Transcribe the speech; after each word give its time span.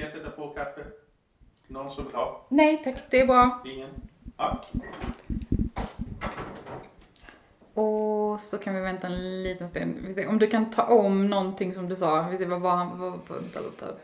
Ska 0.00 0.06
jag 0.06 0.12
sätta 0.12 0.30
på 0.30 0.48
kaffe? 0.48 0.86
Någon 1.66 1.90
som 1.90 2.04
vill 2.04 2.14
ha? 2.14 2.46
Nej 2.48 2.82
tack, 2.84 3.10
det 3.10 3.20
är 3.20 3.26
bra. 3.26 3.62
Ingen? 3.64 3.90
Tack. 4.36 4.72
Och 7.74 8.40
så 8.40 8.58
kan 8.58 8.74
vi 8.74 8.80
vänta 8.80 9.06
en 9.06 9.42
liten 9.42 9.68
stund. 9.68 10.18
Om 10.28 10.38
du 10.38 10.46
kan 10.46 10.70
ta 10.70 10.82
om 10.82 11.26
någonting 11.26 11.74
som 11.74 11.88
du 11.88 11.96
sa. 11.96 12.28
Vi 12.30 12.36
ser 12.36 12.46
vad 12.46 12.60
var 12.60 12.70
han... 12.70 12.98
Vad, 12.98 13.12
vad, 13.28 13.42
vad. 13.80 13.94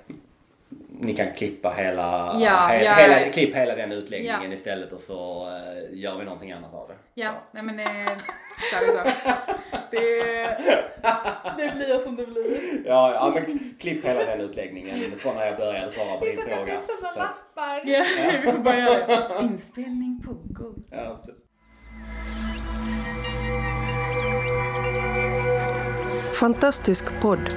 Ni 0.98 1.16
kan 1.16 1.32
klippa 1.32 1.70
hela, 1.70 2.36
Ja, 2.40 2.56
he, 2.56 2.84
ja. 2.84 2.92
hela, 2.92 3.30
klipp 3.32 3.54
hela 3.54 3.74
den 3.74 3.92
utläggningen 3.92 4.42
Ja. 4.50 4.52
istället 4.52 4.92
och 4.92 5.00
så 5.00 5.48
eh, 5.48 5.98
gör 5.98 6.18
vi 6.18 6.24
någonting 6.24 6.52
annat 6.52 6.74
av 6.74 6.88
det. 6.88 6.94
Ja, 7.14 7.30
Så. 7.30 7.36
nej 7.50 7.62
men 7.62 7.76
det... 7.76 8.16
Så 8.72 8.76
vi 8.80 8.86
så. 8.86 9.02
Det, 9.90 10.58
det 11.56 11.74
blir 11.76 11.98
som 11.98 12.16
det 12.16 12.26
blir. 12.26 12.82
Ja, 12.86 13.14
ja, 13.14 13.32
men 13.34 13.74
klipp 13.80 14.04
hela 14.04 14.24
den 14.24 14.40
utläggningen 14.40 14.94
från 15.18 15.34
när 15.34 15.46
jag 15.46 15.56
började 15.56 15.90
svara 15.90 16.16
på 16.18 16.24
din 16.24 16.38
fråga. 16.48 16.72
Så 16.86 17.06
att, 17.06 17.36
Ja, 17.54 17.82
vi 18.44 18.52
får 18.52 18.62
det. 18.72 19.42
Inspelning 19.44 20.22
pågår. 20.26 20.74
ja, 20.90 21.16
precis. 21.16 21.42
Fantastisk 26.32 27.04
podd, 27.20 27.56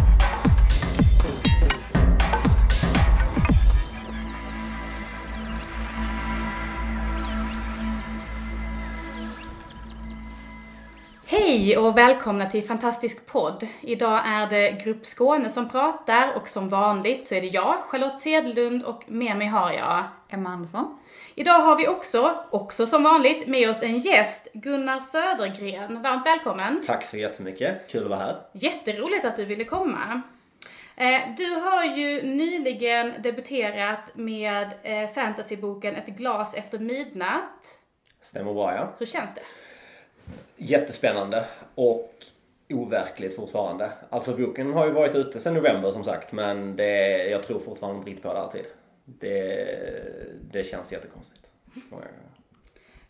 Hej 11.51 11.77
och 11.77 11.97
välkomna 11.97 12.49
till 12.49 12.63
Fantastisk 12.63 13.25
podd. 13.27 13.67
Idag 13.81 14.21
är 14.25 14.49
det 14.49 14.71
Grupp 14.71 15.05
Skåne 15.05 15.49
som 15.49 15.69
pratar 15.69 16.33
och 16.35 16.49
som 16.49 16.69
vanligt 16.69 17.25
så 17.25 17.35
är 17.35 17.41
det 17.41 17.47
jag, 17.47 17.83
Charlotte 17.83 18.19
Sedlund 18.21 18.83
och 18.83 19.03
med 19.07 19.37
mig 19.37 19.47
har 19.47 19.71
jag 19.71 20.03
Emma 20.29 20.49
Andersson. 20.49 20.99
Idag 21.35 21.59
har 21.59 21.77
vi 21.77 21.87
också, 21.87 22.45
också 22.49 22.85
som 22.85 23.03
vanligt, 23.03 23.47
med 23.47 23.69
oss 23.69 23.83
en 23.83 23.97
gäst, 23.97 24.47
Gunnar 24.53 24.99
Södergren. 24.99 26.01
Varmt 26.01 26.25
välkommen! 26.25 26.81
Tack 26.85 27.03
så 27.03 27.17
jättemycket. 27.17 27.89
Kul 27.89 28.03
att 28.03 28.09
vara 28.09 28.19
här. 28.19 28.41
Jätteroligt 28.53 29.25
att 29.25 29.35
du 29.35 29.45
ville 29.45 29.63
komma. 29.65 30.21
Eh, 30.95 31.21
Du 31.37 31.55
har 31.55 31.83
ju 31.83 32.21
nyligen 32.23 33.21
debuterat 33.21 34.11
med 34.13 34.73
eh, 34.83 35.09
fantasyboken 35.09 35.95
Ett 35.95 36.07
glas 36.07 36.55
efter 36.55 36.79
midnatt. 36.79 37.77
Stämmer 38.21 38.53
bra 38.53 38.75
ja. 38.75 38.93
Hur 38.99 39.05
känns 39.05 39.35
det? 39.35 39.41
Jättespännande 40.55 41.45
och 41.75 42.13
overkligt 42.69 43.35
fortfarande. 43.35 43.91
Alltså 44.09 44.37
boken 44.37 44.73
har 44.73 44.85
ju 44.85 44.91
varit 44.91 45.15
ute 45.15 45.39
sedan 45.39 45.53
november 45.53 45.91
som 45.91 46.03
sagt 46.03 46.31
men 46.31 46.75
det, 46.75 47.23
jag 47.29 47.43
tror 47.43 47.59
fortfarande 47.59 47.97
inte 47.97 48.09
riktigt 48.09 48.23
på 48.25 48.33
det 48.33 48.39
alltid. 48.39 48.65
Det, 49.05 49.65
det 50.51 50.63
känns 50.63 50.93
jättekonstigt. 50.93 51.51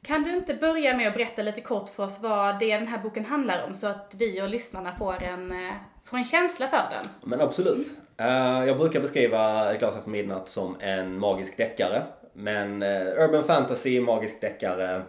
Kan 0.03 0.23
du 0.23 0.35
inte 0.35 0.53
börja 0.53 0.97
med 0.97 1.07
att 1.07 1.13
berätta 1.13 1.41
lite 1.41 1.61
kort 1.61 1.89
för 1.89 2.03
oss 2.03 2.19
vad 2.21 2.59
det 2.59 2.77
den 2.77 2.87
här 2.87 2.97
boken 3.03 3.25
handlar 3.25 3.65
om 3.67 3.75
så 3.75 3.87
att 3.87 4.15
vi 4.17 4.41
och 4.41 4.49
lyssnarna 4.49 4.95
får 4.95 5.23
en, 5.23 5.51
eh, 5.51 5.73
får 6.03 6.17
en 6.17 6.25
känsla 6.25 6.67
för 6.67 6.87
den? 6.91 7.05
Men 7.29 7.41
absolut. 7.41 7.87
Eh, 8.17 8.65
jag 8.67 8.77
brukar 8.77 9.01
beskriva 9.01 9.71
Ett 9.73 9.79
glas 9.79 9.97
efter 9.97 10.09
midnatt 10.09 10.49
som 10.49 10.75
en 10.79 11.19
magisk 11.19 11.57
deckare. 11.57 12.01
Men 12.33 12.83
eh, 12.83 13.01
urban 13.01 13.43
fantasy, 13.43 14.01
magisk 14.01 14.41
deckare. 14.41 15.01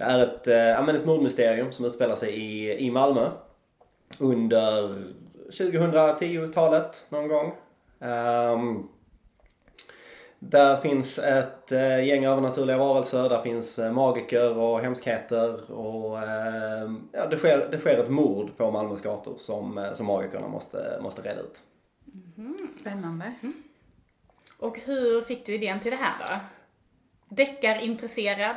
Det 0.00 0.06
är 0.06 0.18
ett, 0.18 0.48
uh, 0.48 0.54
ja, 0.54 0.82
men 0.82 0.96
ett 0.96 1.06
mordmysterium 1.06 1.72
som 1.72 1.84
utspelar 1.84 2.16
sig 2.16 2.34
i, 2.34 2.78
i 2.86 2.90
Malmö. 2.90 3.30
Under 4.18 4.94
2010-talet 5.50 7.06
någon 7.08 7.28
gång. 7.28 7.52
Ehm, 8.00 8.88
där 10.38 10.76
finns 10.76 11.18
ett 11.18 11.72
eh, 11.72 12.04
gäng 12.04 12.24
övernaturliga 12.24 12.78
varelser, 12.78 13.28
där 13.28 13.38
finns 13.38 13.78
eh, 13.78 13.92
magiker 13.92 14.58
och 14.58 14.80
hemskheter 14.80 15.70
och 15.70 16.18
eh, 16.18 16.90
ja, 17.12 17.26
det, 17.30 17.36
sker, 17.36 17.68
det 17.70 17.78
sker 17.78 17.98
ett 17.98 18.08
mord 18.08 18.56
på 18.56 18.70
Malmös 18.70 19.00
gator 19.02 19.34
som, 19.38 19.78
eh, 19.78 19.92
som 19.92 20.06
magikerna 20.06 20.48
måste, 20.48 20.98
måste 21.02 21.22
reda 21.22 21.40
ut. 21.40 21.62
Spännande. 22.80 23.32
Och 24.58 24.78
hur 24.78 25.20
fick 25.20 25.46
du 25.46 25.54
idén 25.54 25.80
till 25.80 25.90
det 25.90 25.96
här 25.96 26.14
då? 26.28 26.40
Deckarintresserad? 27.34 28.56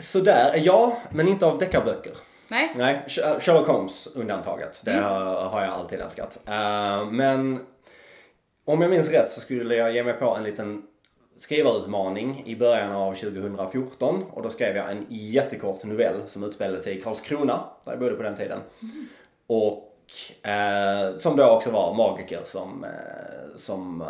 Sådär, 0.00 0.52
ja, 0.64 0.96
men 1.10 1.28
inte 1.28 1.46
av 1.46 1.58
deckarböcker. 1.58 2.12
Nej? 2.50 2.72
Nej, 2.76 3.02
Sh- 3.06 3.40
Sherlock 3.40 3.66
Holmes 3.66 4.06
undantaget. 4.14 4.80
Det 4.84 4.92
har, 5.00 5.44
har 5.48 5.62
jag 5.62 5.70
alltid 5.70 6.00
älskat. 6.00 6.40
Eh, 6.48 7.04
men 7.10 7.60
om 8.64 8.80
jag 8.80 8.90
minns 8.90 9.10
rätt 9.10 9.30
så 9.30 9.40
skulle 9.40 9.74
jag 9.74 9.92
ge 9.94 10.04
mig 10.04 10.12
på 10.14 10.34
en 10.36 10.42
liten 10.42 10.82
skrivarutmaning 11.36 12.42
i 12.46 12.56
början 12.56 12.92
av 12.92 13.14
2014 13.14 14.22
och 14.32 14.42
då 14.42 14.50
skrev 14.50 14.76
jag 14.76 14.90
en 14.90 15.06
jättekort 15.08 15.84
novell 15.84 16.22
som 16.26 16.44
utspelade 16.44 16.80
sig 16.80 16.98
i 16.98 17.02
Karlskrona, 17.02 17.64
där 17.84 17.92
jag 17.92 18.00
bodde 18.00 18.14
på 18.16 18.22
den 18.22 18.36
tiden. 18.36 18.58
Och 19.46 19.86
eh, 20.50 21.16
som 21.16 21.36
då 21.36 21.44
också 21.50 21.70
var 21.70 21.94
magiker 21.94 22.40
som, 22.44 22.84
eh, 22.84 23.56
som 23.56 24.00
eh, 24.02 24.08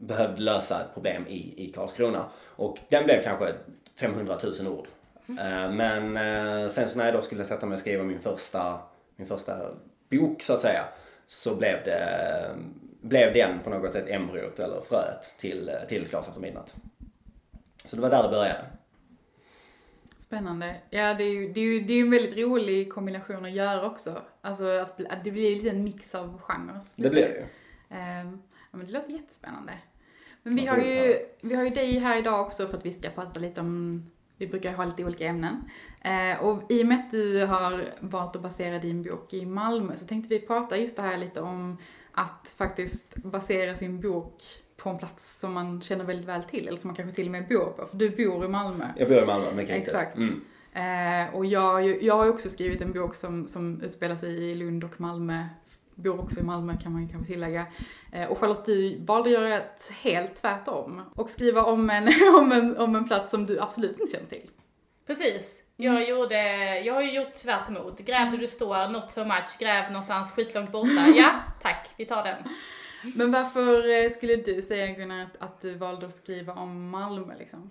behövde 0.00 0.42
lösa 0.42 0.80
ett 0.80 0.94
problem 0.94 1.24
i, 1.28 1.64
i 1.68 1.72
Karlskrona. 1.72 2.24
Och 2.56 2.78
den 2.88 3.04
blev 3.04 3.22
kanske 3.22 3.52
500 3.98 4.38
000 4.60 4.68
ord. 4.68 4.86
Eh, 5.28 5.70
Men 5.72 6.16
eh, 6.16 6.68
sen 6.68 6.88
så 6.88 6.98
när 6.98 7.04
jag 7.04 7.14
då 7.14 7.22
skulle 7.22 7.44
sätta 7.44 7.66
mig 7.66 7.74
och 7.74 7.80
skriva 7.80 8.04
min 8.04 8.20
första, 8.20 8.80
min 9.16 9.26
första 9.26 9.74
bok 10.10 10.42
så 10.42 10.52
att 10.52 10.60
säga 10.60 10.84
så 11.26 11.56
blev 11.56 11.84
det 11.84 12.56
blev 13.00 13.32
den 13.32 13.58
på 13.64 13.70
något 13.70 13.92
sätt 13.92 14.08
embryot 14.08 14.58
eller 14.58 14.80
fröet 14.80 15.34
till, 15.38 15.70
till 15.88 16.08
glas 16.08 16.28
efter 16.28 16.40
midnatt. 16.40 16.76
Så 17.84 17.96
det 17.96 18.02
var 18.02 18.10
där 18.10 18.22
det 18.22 18.28
började. 18.28 18.64
Spännande. 20.18 20.76
Ja, 20.90 21.14
det 21.14 21.24
är 21.24 21.30
ju, 21.30 21.52
det 21.52 21.60
är 21.60 21.64
ju, 21.64 21.80
det 21.80 21.92
är 21.92 22.00
en 22.00 22.10
väldigt 22.10 22.36
rolig 22.36 22.92
kombination 22.92 23.44
att 23.44 23.52
göra 23.52 23.86
också. 23.86 24.22
Alltså 24.40 24.64
att, 24.64 25.24
det 25.24 25.30
blir 25.30 25.56
lite 25.56 25.70
en 25.70 25.84
mix 25.84 26.14
av 26.14 26.40
genrer. 26.40 26.80
Det 26.96 27.10
blev 27.10 27.28
det 27.28 27.34
ju. 27.34 27.44
Ehm, 27.90 28.42
ja, 28.70 28.78
men 28.78 28.86
det 28.86 28.92
låter 28.92 29.10
jättespännande. 29.10 29.72
Men 30.46 30.56
vi 30.56 30.66
har, 30.66 30.78
ju, 30.78 31.18
vi 31.40 31.54
har 31.54 31.64
ju 31.64 31.70
dig 31.70 31.98
här 31.98 32.18
idag 32.18 32.40
också 32.40 32.66
för 32.66 32.76
att 32.76 32.86
vi 32.86 32.92
ska 32.92 33.08
prata 33.08 33.40
lite 33.40 33.60
om, 33.60 34.06
vi 34.36 34.46
brukar 34.46 34.72
ha 34.72 34.84
lite 34.84 35.04
olika 35.04 35.26
ämnen. 35.26 35.70
Eh, 36.00 36.44
och 36.44 36.62
i 36.68 36.82
och 36.82 36.86
med 36.86 36.98
att 36.98 37.10
du 37.10 37.44
har 37.44 37.84
valt 38.00 38.36
att 38.36 38.42
basera 38.42 38.78
din 38.78 39.02
bok 39.02 39.34
i 39.34 39.46
Malmö 39.46 39.96
så 39.96 40.06
tänkte 40.06 40.34
vi 40.34 40.40
prata 40.40 40.76
just 40.76 40.96
det 40.96 41.02
här 41.02 41.18
lite 41.18 41.40
om 41.40 41.78
att 42.12 42.54
faktiskt 42.58 43.16
basera 43.16 43.76
sin 43.76 44.00
bok 44.00 44.42
på 44.76 44.90
en 44.90 44.98
plats 44.98 45.38
som 45.38 45.52
man 45.52 45.80
känner 45.80 46.04
väldigt 46.04 46.28
väl 46.28 46.42
till, 46.42 46.68
eller 46.68 46.78
som 46.78 46.88
man 46.88 46.96
kanske 46.96 47.14
till 47.14 47.26
och 47.26 47.32
med 47.32 47.48
bor 47.48 47.72
på. 47.76 47.86
För 47.86 47.96
du 47.96 48.10
bor 48.10 48.44
i 48.44 48.48
Malmö. 48.48 48.86
Jag 48.96 49.08
bor 49.08 49.22
i 49.22 49.26
Malmö, 49.26 49.52
mycket 49.54 49.74
riktigt. 49.74 49.94
Exakt. 49.94 50.16
Mm. 50.16 50.40
Eh, 50.72 51.34
och 51.34 51.46
jag, 51.46 52.02
jag 52.02 52.16
har 52.16 52.24
ju 52.24 52.30
också 52.30 52.48
skrivit 52.48 52.80
en 52.80 52.92
bok 52.92 53.14
som, 53.14 53.46
som 53.46 53.80
utspelar 53.82 54.16
sig 54.16 54.50
i 54.50 54.54
Lund 54.54 54.84
och 54.84 55.00
Malmö. 55.00 55.44
Bor 55.96 56.20
också 56.20 56.40
i 56.40 56.42
Malmö 56.42 56.76
kan 56.82 56.92
man 56.92 57.02
ju 57.02 57.08
kanske 57.08 57.32
tillägga. 57.32 57.66
Eh, 58.12 58.28
och 58.28 58.38
Charlotte, 58.38 58.64
du 58.64 59.04
valde 59.04 59.28
att 59.28 59.34
göra 59.34 59.56
ett 59.56 59.92
helt 60.00 60.36
tvärtom. 60.36 61.02
Och 61.14 61.30
skriva 61.30 61.62
om 61.62 61.90
en, 61.90 62.08
om, 62.38 62.52
en, 62.52 62.76
om 62.76 62.96
en 62.96 63.08
plats 63.08 63.30
som 63.30 63.46
du 63.46 63.60
absolut 63.60 64.00
inte 64.00 64.12
känner 64.12 64.28
till. 64.28 64.50
Precis. 65.06 65.62
Jag, 65.76 66.08
gjorde, 66.08 66.38
jag 66.78 66.94
har 66.94 67.02
ju 67.02 67.12
gjort 67.12 67.32
tvärt 67.32 67.68
emot. 67.68 67.98
Gräv 67.98 68.30
där 68.30 68.38
du 68.38 68.46
står, 68.46 68.88
not 68.88 69.10
so 69.10 69.24
much. 69.24 69.58
Gräv 69.58 69.92
någonstans 69.92 70.32
skitlångt 70.32 70.72
borta. 70.72 71.06
Ja, 71.16 71.30
tack. 71.62 71.88
Vi 71.96 72.06
tar 72.06 72.24
den. 72.24 72.36
Men 73.14 73.32
varför 73.32 74.04
eh, 74.04 74.10
skulle 74.10 74.36
du 74.36 74.62
säga 74.62 74.94
Gunnar 74.94 75.22
att, 75.22 75.36
att 75.42 75.60
du 75.60 75.74
valde 75.74 76.06
att 76.06 76.14
skriva 76.14 76.52
om 76.52 76.90
Malmö 76.90 77.34
liksom? 77.38 77.70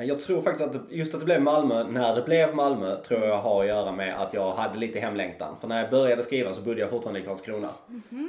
Jag 0.00 0.20
tror 0.20 0.42
faktiskt 0.42 0.68
att 0.68 0.76
just 0.90 1.14
att 1.14 1.20
det 1.20 1.24
blev 1.26 1.42
Malmö, 1.42 1.84
när 1.84 2.14
det 2.14 2.22
blev 2.22 2.54
Malmö, 2.54 2.98
tror 2.98 3.24
jag 3.24 3.36
har 3.36 3.62
att 3.62 3.68
göra 3.68 3.92
med 3.92 4.20
att 4.22 4.34
jag 4.34 4.52
hade 4.52 4.78
lite 4.78 4.98
hemlängtan. 4.98 5.56
För 5.60 5.68
när 5.68 5.80
jag 5.82 5.90
började 5.90 6.22
skriva 6.22 6.52
så 6.52 6.62
bodde 6.62 6.80
jag 6.80 6.90
fortfarande 6.90 7.20
i 7.20 7.22
Karlskrona. 7.22 7.68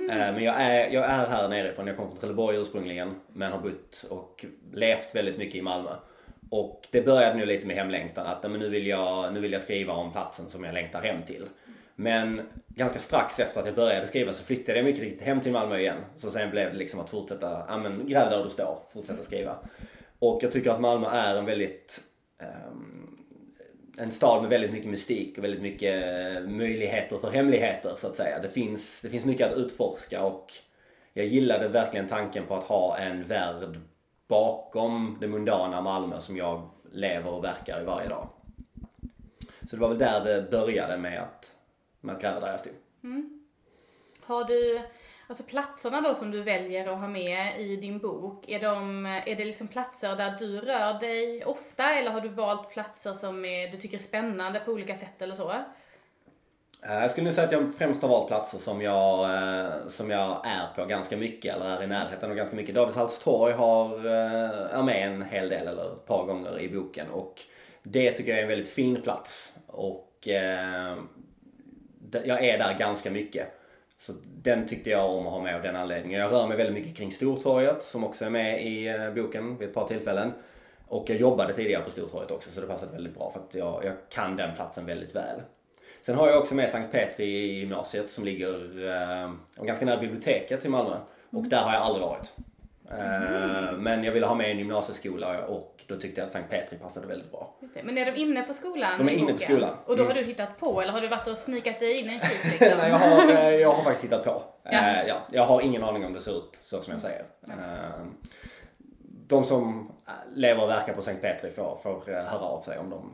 Eh, 0.09 0.17
Men 0.33 0.43
jag 0.43 0.55
är, 0.61 0.89
jag 0.89 1.03
är 1.05 1.27
här 1.27 1.49
nerifrån, 1.49 1.87
jag 1.87 1.95
kommer 1.95 2.09
från 2.09 2.19
Trelleborg 2.19 2.57
ursprungligen, 2.57 3.15
men 3.33 3.51
har 3.51 3.59
bott 3.59 4.05
och 4.09 4.45
levt 4.73 5.15
väldigt 5.15 5.37
mycket 5.37 5.55
i 5.55 5.61
Malmö. 5.61 5.89
Och 6.49 6.87
det 6.91 7.01
började 7.01 7.35
nu 7.35 7.45
lite 7.45 7.67
med 7.67 7.75
hemlängtan, 7.75 8.25
att 8.27 8.43
men 8.43 8.59
nu, 8.59 8.69
vill 8.69 8.87
jag, 8.87 9.33
nu 9.33 9.39
vill 9.39 9.51
jag 9.51 9.61
skriva 9.61 9.93
om 9.93 10.11
platsen 10.11 10.49
som 10.49 10.63
jag 10.63 10.73
längtar 10.73 11.01
hem 11.01 11.23
till. 11.27 11.45
Men 11.95 12.41
ganska 12.67 12.99
strax 12.99 13.39
efter 13.39 13.59
att 13.59 13.65
jag 13.65 13.75
började 13.75 14.07
skriva 14.07 14.33
så 14.33 14.43
flyttade 14.43 14.77
jag 14.77 14.85
mycket 14.85 15.03
riktigt 15.03 15.21
hem 15.21 15.39
till 15.39 15.51
Malmö 15.51 15.79
igen. 15.79 15.97
Så 16.15 16.29
sen 16.29 16.49
blev 16.49 16.71
det 16.71 16.77
liksom 16.77 16.99
att 16.99 17.09
fortsätta, 17.09 17.63
ja 17.67 17.77
men 17.77 18.07
gräv 18.07 18.29
där 18.29 18.43
du 18.43 18.49
står, 18.49 18.77
fortsätta 18.93 19.23
skriva. 19.23 19.55
Och 20.19 20.43
jag 20.43 20.51
tycker 20.51 20.71
att 20.71 20.81
Malmö 20.81 21.07
är 21.07 21.35
en 21.35 21.45
väldigt 21.45 22.01
um, 22.39 22.99
en 23.99 24.11
stad 24.11 24.41
med 24.41 24.49
väldigt 24.49 24.71
mycket 24.71 24.89
mystik 24.89 25.37
och 25.37 25.43
väldigt 25.43 25.61
mycket 25.61 25.93
möjligheter 26.49 27.17
för 27.17 27.31
hemligheter 27.31 27.95
så 27.97 28.07
att 28.07 28.15
säga. 28.15 28.39
Det 28.39 28.49
finns, 28.49 29.01
det 29.01 29.09
finns 29.09 29.25
mycket 29.25 29.51
att 29.51 29.57
utforska 29.57 30.23
och 30.23 30.53
jag 31.13 31.25
gillade 31.25 31.67
verkligen 31.67 32.07
tanken 32.07 32.45
på 32.45 32.55
att 32.55 32.63
ha 32.63 32.97
en 32.97 33.23
värld 33.23 33.79
bakom 34.27 35.17
det 35.21 35.27
mundana 35.27 35.81
Malmö 35.81 36.21
som 36.21 36.37
jag 36.37 36.69
lever 36.91 37.31
och 37.31 37.43
verkar 37.43 37.81
i 37.81 37.85
varje 37.85 38.09
dag. 38.09 38.29
Så 39.69 39.75
det 39.75 39.81
var 39.81 39.89
väl 39.89 39.97
där 39.97 40.25
det 40.25 40.51
började 40.51 40.97
med 40.97 41.21
att, 41.21 41.55
med 42.01 42.15
att 42.15 42.21
gräva 42.21 42.39
där 42.39 42.51
jag 42.51 42.59
stod. 42.59 42.73
Mm. 43.03 43.43
Har 44.21 44.43
du, 44.43 44.81
alltså 45.29 45.43
platserna 45.43 46.01
då 46.01 46.13
som 46.13 46.31
du 46.31 46.43
väljer 46.43 46.87
att 46.87 46.99
ha 46.99 47.07
med 47.07 47.61
i 47.61 47.75
din 47.75 47.99
bok, 47.99 48.49
är, 48.49 48.59
de, 48.59 49.05
är 49.05 49.35
det 49.35 49.45
liksom 49.45 49.67
platser 49.67 50.15
där 50.15 50.35
du 50.39 50.59
rör 50.59 50.99
dig 50.99 51.45
ofta 51.45 51.93
eller 51.93 52.11
har 52.11 52.21
du 52.21 52.29
valt 52.29 52.69
platser 52.69 53.13
som 53.13 53.45
är, 53.45 53.71
du 53.71 53.77
tycker 53.77 53.97
är 53.97 54.01
spännande 54.01 54.59
på 54.59 54.71
olika 54.71 54.95
sätt 54.95 55.21
eller 55.21 55.35
så? 55.35 55.51
Eh, 56.81 56.93
jag 56.93 57.11
skulle 57.11 57.25
nog 57.25 57.33
säga 57.33 57.47
att 57.47 57.51
jag 57.51 57.73
främst 57.77 58.01
har 58.01 58.09
valt 58.09 58.27
platser 58.27 58.57
som 58.57 58.81
jag, 58.81 59.35
eh, 59.35 59.87
som 59.87 60.09
jag 60.09 60.45
är 60.45 60.75
på 60.75 60.85
ganska 60.85 61.17
mycket 61.17 61.55
eller 61.55 61.65
är 61.65 61.83
i 61.83 61.87
närheten 61.87 62.31
av 62.31 62.35
ganska 62.35 62.55
mycket. 62.55 62.75
Davidshalls 62.75 63.19
torg 63.19 63.53
har, 63.53 64.05
eh, 64.05 64.79
är 64.79 64.83
med 64.83 65.07
en 65.07 65.21
hel 65.21 65.49
del 65.49 65.67
eller 65.67 65.93
ett 65.93 66.05
par 66.05 66.25
gånger 66.25 66.59
i 66.59 66.69
boken 66.69 67.09
och 67.09 67.41
det 67.83 68.11
tycker 68.11 68.31
jag 68.31 68.39
är 68.39 68.43
en 68.43 68.49
väldigt 68.49 68.69
fin 68.69 69.01
plats 69.01 69.53
och 69.67 70.27
jag 72.11 72.45
är 72.45 72.57
där 72.57 72.77
ganska 72.79 73.11
mycket. 73.11 73.58
Så 73.99 74.13
den 74.23 74.67
tyckte 74.67 74.89
jag 74.89 75.09
om 75.09 75.27
att 75.27 75.33
ha 75.33 75.41
med 75.41 75.55
av 75.55 75.61
den 75.61 75.75
anledningen. 75.75 76.19
Jag 76.19 76.31
rör 76.31 76.47
mig 76.47 76.57
väldigt 76.57 76.75
mycket 76.75 76.97
kring 76.97 77.11
Stortorget 77.11 77.83
som 77.83 78.03
också 78.03 78.25
är 78.25 78.29
med 78.29 78.65
i 78.67 78.87
eh, 78.87 79.13
boken 79.13 79.57
vid 79.57 79.67
ett 79.67 79.73
par 79.73 79.87
tillfällen. 79.87 80.31
Och 80.87 81.09
jag 81.09 81.17
jobbade 81.17 81.53
tidigare 81.53 81.83
på 81.83 81.91
Stortorget 81.91 82.31
också 82.31 82.51
så 82.51 82.61
det 82.61 82.67
passade 82.67 82.91
väldigt 82.91 83.15
bra 83.15 83.31
för 83.31 83.39
att 83.39 83.55
jag, 83.55 83.85
jag 83.85 83.93
kan 84.09 84.35
den 84.35 84.55
platsen 84.55 84.85
väldigt 84.85 85.15
väl. 85.15 85.41
Sen 86.01 86.15
har 86.15 86.27
jag 86.27 86.37
också 86.37 86.55
med 86.55 86.69
Sankt 86.69 86.91
Petri 86.91 87.25
i 87.25 87.59
gymnasiet 87.59 88.09
som 88.09 88.23
ligger 88.23 88.87
eh, 88.87 89.31
ganska 89.65 89.85
nära 89.85 90.01
biblioteket 90.01 90.65
i 90.65 90.69
Malmö. 90.69 90.97
Och 91.29 91.43
där 91.43 91.61
har 91.61 91.73
jag 91.73 91.81
aldrig 91.81 92.05
varit. 92.05 92.33
Eh, 92.91 93.71
men 93.77 94.03
jag 94.03 94.11
ville 94.11 94.25
ha 94.25 94.35
med 94.35 94.51
en 94.51 94.57
gymnasieskola 94.59 95.45
och 95.45 95.83
då 95.87 95.95
tyckte 95.95 96.21
jag 96.21 96.25
att 96.27 96.33
Sankt 96.33 96.49
Petri 96.49 96.77
passade 96.77 97.07
väldigt 97.07 97.31
bra. 97.31 97.55
Men 97.83 97.97
är 97.97 98.05
de 98.05 98.17
inne 98.21 98.41
på 98.41 98.53
skolan? 98.53 98.91
De 98.97 99.09
är 99.09 99.13
inne 99.13 99.33
på 99.33 99.39
skolan. 99.39 99.75
Och 99.85 99.97
då 99.97 100.03
Mm. 100.03 100.15
har 100.15 100.21
du 100.21 100.27
hittat 100.27 100.59
på 100.59 100.81
eller 100.81 100.91
har 100.93 101.01
du 101.01 101.07
varit 101.07 101.27
och 101.27 101.37
snikat 101.37 101.79
dig 101.79 101.99
in 101.99 102.09
en 102.09 102.19
kik 102.19 102.43
liksom? 102.59 102.77
Nej, 102.77 102.89
jag, 102.89 102.97
har, 102.97 103.29
eh, 103.31 103.49
jag 103.55 103.71
har 103.71 103.83
faktiskt 103.83 104.03
hittat 104.05 104.23
på. 104.23 104.41
Ja. 104.63 104.71
Eh, 104.71 105.07
ja, 105.07 105.15
jag 105.31 105.43
har 105.45 105.61
ingen 105.61 105.83
aning 105.83 106.05
om 106.05 106.13
det 106.13 106.21
ser 106.21 106.37
ut 106.37 106.59
så 106.61 106.81
som 106.81 106.93
jag 106.93 107.01
säger. 107.01 107.23
Eh, 107.47 108.05
de 109.27 109.43
som 109.43 109.91
lever 110.35 110.63
och 110.63 110.69
verkar 110.69 110.93
på 110.93 111.01
Sankt 111.01 111.21
Petri 111.21 111.49
får, 111.49 111.75
får 111.83 112.03
höra 112.11 112.39
av 112.39 112.61
sig 112.61 112.77
om 112.77 112.89
de, 112.89 113.13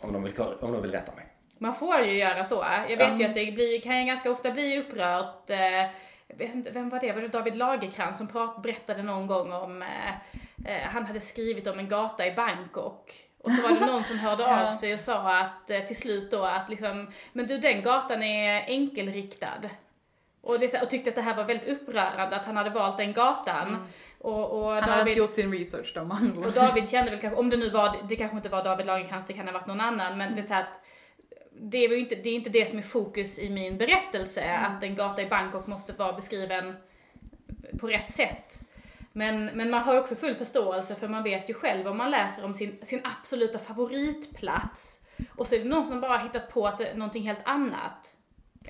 om 0.00 0.12
de, 0.12 0.22
vill, 0.22 0.32
om 0.60 0.72
de 0.72 0.82
vill 0.82 0.92
rätta 0.92 1.14
mig. 1.14 1.26
Man 1.58 1.74
får 1.74 2.00
ju 2.00 2.12
göra 2.18 2.44
så. 2.44 2.64
Jag 2.88 2.96
vet 2.96 3.20
ju 3.20 3.24
att 3.24 3.34
det 3.34 3.52
blir, 3.52 3.80
kan 3.80 3.98
ju 4.00 4.04
ganska 4.06 4.30
ofta 4.30 4.50
bli 4.50 4.78
upprört. 4.78 5.50
Jag 6.30 6.46
vet 6.46 6.54
inte, 6.54 6.70
vem 6.70 6.88
var 6.88 7.00
det? 7.00 7.12
Var 7.12 7.20
det 7.20 7.28
David 7.28 7.56
Lagercrantz 7.56 8.18
som 8.18 8.28
prat, 8.28 8.62
berättade 8.62 9.02
någon 9.02 9.26
gång 9.26 9.52
om, 9.52 9.82
eh, 9.82 10.10
eh, 10.64 10.88
han 10.88 11.06
hade 11.06 11.20
skrivit 11.20 11.66
om 11.66 11.78
en 11.78 11.88
gata 11.88 12.26
i 12.26 12.32
Bangkok. 12.32 13.24
Och 13.38 13.52
så 13.52 13.62
var 13.62 13.80
det 13.80 13.86
någon 13.86 14.04
som 14.04 14.18
hörde 14.26 14.44
av 14.44 14.64
Ja. 14.64 14.76
sig 14.76 14.94
och 14.94 15.00
sa 15.00 15.38
att 15.40 15.70
eh, 15.70 15.80
till 15.80 15.96
slut 15.96 16.30
då 16.30 16.44
att 16.44 16.70
liksom, 16.70 17.10
men 17.32 17.46
du 17.46 17.58
den 17.58 17.82
gatan 17.82 18.22
är 18.22 18.64
enkelriktad. 18.66 19.70
Och, 20.42 20.58
det, 20.58 20.82
och 20.82 20.90
tyckte 20.90 21.10
att 21.10 21.16
det 21.16 21.22
här 21.22 21.36
var 21.36 21.44
väldigt 21.44 21.68
upprörande 21.68 22.36
att 22.36 22.44
han 22.46 22.56
hade 22.56 22.70
valt 22.70 22.96
den 22.96 23.12
gatan. 23.12 23.86
Och, 24.18 24.50
och 24.62 24.72
Han 24.72 24.82
hade 24.82 25.10
inte 25.10 25.18
gjort 25.18 25.30
sin 25.30 25.52
research 25.52 25.92
då 25.94 26.00
andra 26.00 26.46
och. 26.46 26.52
David 26.52 26.88
kände 26.88 27.10
väl 27.10 27.20
kanske, 27.20 27.40
om 27.40 27.50
det 27.50 27.56
nu 27.56 27.70
var, 27.70 27.96
det 28.08 28.16
kanske 28.16 28.36
inte 28.36 28.48
var 28.48 28.64
David 28.64 28.86
Lagercrantz, 28.86 29.26
det 29.26 29.32
kan 29.32 29.46
ha 29.46 29.52
varit 29.52 29.66
någon 29.66 29.80
annan, 29.80 30.18
men 30.18 30.34
det 30.34 30.42
är 30.42 30.46
så 30.46 30.54
att 30.54 30.80
det 31.62 31.78
är, 31.78 31.98
inte, 31.98 32.14
det 32.14 32.28
är 32.28 32.34
inte 32.34 32.50
det 32.50 32.68
som 32.68 32.78
är 32.78 32.82
fokus 32.82 33.38
i 33.38 33.50
min 33.50 33.78
berättelse, 33.78 34.54
att 34.54 34.82
en 34.82 34.94
gata 34.96 35.22
i 35.22 35.26
Bangkok 35.26 35.66
måste 35.66 35.92
vara 35.92 36.12
beskriven 36.12 36.74
på 37.80 37.86
rätt 37.86 38.12
sätt. 38.12 38.62
Men, 39.12 39.44
men 39.44 39.70
man 39.70 39.82
har 39.82 40.00
också 40.00 40.14
full 40.14 40.34
förståelse 40.34 40.94
för 40.94 41.08
man 41.08 41.22
vet 41.22 41.50
ju 41.50 41.54
själv 41.54 41.88
om 41.88 41.96
man 41.96 42.10
läser 42.10 42.44
om 42.44 42.54
sin, 42.54 42.78
sin 42.82 43.00
absoluta 43.04 43.58
favoritplats 43.58 45.00
och 45.36 45.46
så 45.46 45.54
är 45.54 45.58
det 45.58 45.64
någon 45.64 45.84
som 45.84 46.00
bara 46.00 46.18
hittat 46.18 46.52
på 46.52 46.66
att 46.66 46.78
det 46.78 46.94
någonting 46.94 47.22
helt 47.22 47.40
annat. 47.44 48.16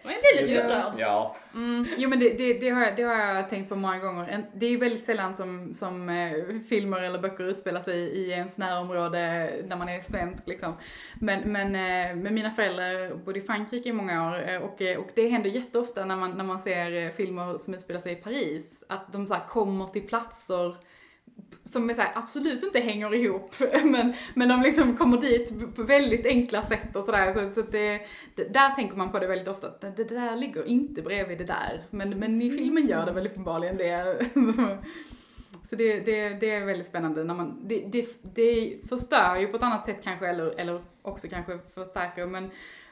Då 0.02 0.08
kan 0.08 0.18
man 0.18 0.30
ju 0.38 0.46
bli 0.46 0.46
lite 0.46 0.66
upprörd. 0.66 0.94
Ja, 0.98 1.36
Mm, 1.54 1.86
jo 1.98 2.08
men 2.08 2.18
det, 2.18 2.30
det, 2.38 2.52
det, 2.52 2.70
har 2.70 2.82
jag, 2.82 2.96
det 2.96 3.02
har 3.02 3.14
jag 3.14 3.50
tänkt 3.50 3.68
på 3.68 3.76
många 3.76 3.98
gånger. 3.98 4.46
Det 4.54 4.66
är 4.66 4.78
väldigt 4.78 5.04
sällan 5.04 5.36
som, 5.36 5.74
som 5.74 6.08
eh, 6.08 6.32
filmer 6.68 7.02
eller 7.02 7.18
böcker 7.18 7.44
utspelar 7.44 7.80
sig 7.80 7.98
i 7.98 8.30
ens 8.30 8.56
närområde 8.56 9.50
när 9.66 9.76
man 9.76 9.88
är 9.88 10.00
svensk 10.00 10.46
liksom. 10.46 10.76
Men, 11.14 11.52
men, 11.52 11.66
eh, 11.66 12.16
men 12.16 12.34
mina 12.34 12.50
föräldrar 12.50 13.14
bodde 13.14 13.38
i 13.38 13.42
Frankrike 13.42 13.88
i 13.88 13.92
många 13.92 14.30
år 14.30 14.48
eh, 14.48 14.62
och, 14.62 14.82
eh, 14.82 14.98
och 14.98 15.08
det 15.14 15.28
händer 15.28 15.50
jätteofta 15.50 16.04
när 16.04 16.16
man, 16.16 16.30
när 16.30 16.44
man 16.44 16.60
ser 16.60 17.10
filmer 17.10 17.58
som 17.58 17.74
utspelar 17.74 18.00
sig 18.00 18.12
i 18.12 18.16
Paris. 18.16 18.84
Att 18.88 19.12
de 19.12 19.26
så 19.26 19.34
här 19.34 19.46
kommer 19.48 19.86
till 19.86 20.06
platser 20.06 20.74
som 21.64 21.90
är 21.90 21.94
så 21.94 22.00
här, 22.00 22.12
absolut 22.14 22.64
inte 22.64 22.80
hänger 22.80 23.14
ihop, 23.14 23.54
men, 23.84 24.14
men 24.34 24.48
de 24.48 24.62
liksom 24.62 24.96
kommer 24.96 25.20
dit 25.20 25.74
på 25.76 25.82
väldigt 25.82 26.26
enkla 26.26 26.62
sätt 26.62 26.96
och 26.96 27.04
sådär. 27.04 27.34
Så, 27.34 27.54
så 27.54 27.60
att 27.60 27.72
det, 27.72 28.00
det, 28.34 28.44
där 28.44 28.74
tänker 28.74 28.96
man 28.96 29.12
på 29.12 29.18
det 29.18 29.26
väldigt 29.26 29.48
ofta, 29.48 29.66
att 29.66 29.80
det, 29.80 29.90
det 29.90 30.14
där 30.14 30.36
ligger 30.36 30.68
inte 30.68 31.02
bredvid 31.02 31.38
det 31.38 31.44
där. 31.44 31.82
Men, 31.90 32.18
men 32.18 32.42
i 32.42 32.50
filmen 32.50 32.86
gör 32.86 33.06
det 33.06 33.12
väl 33.12 33.26
uppenbarligen 33.26 33.76
det. 33.76 34.26
Så 35.70 35.76
det, 35.76 36.00
det, 36.00 36.28
det 36.28 36.50
är 36.50 36.64
väldigt 36.64 36.86
spännande 36.86 37.24
när 37.24 37.34
man, 37.34 37.68
det, 37.68 37.84
det, 37.86 38.06
det 38.34 38.78
förstör 38.88 39.36
ju 39.36 39.46
på 39.46 39.56
ett 39.56 39.62
annat 39.62 39.86
sätt 39.86 40.00
kanske, 40.04 40.28
eller, 40.28 40.60
eller 40.60 40.82
också 41.02 41.28
kanske 41.28 41.58
förstärker, 41.74 42.26
men 42.26 42.50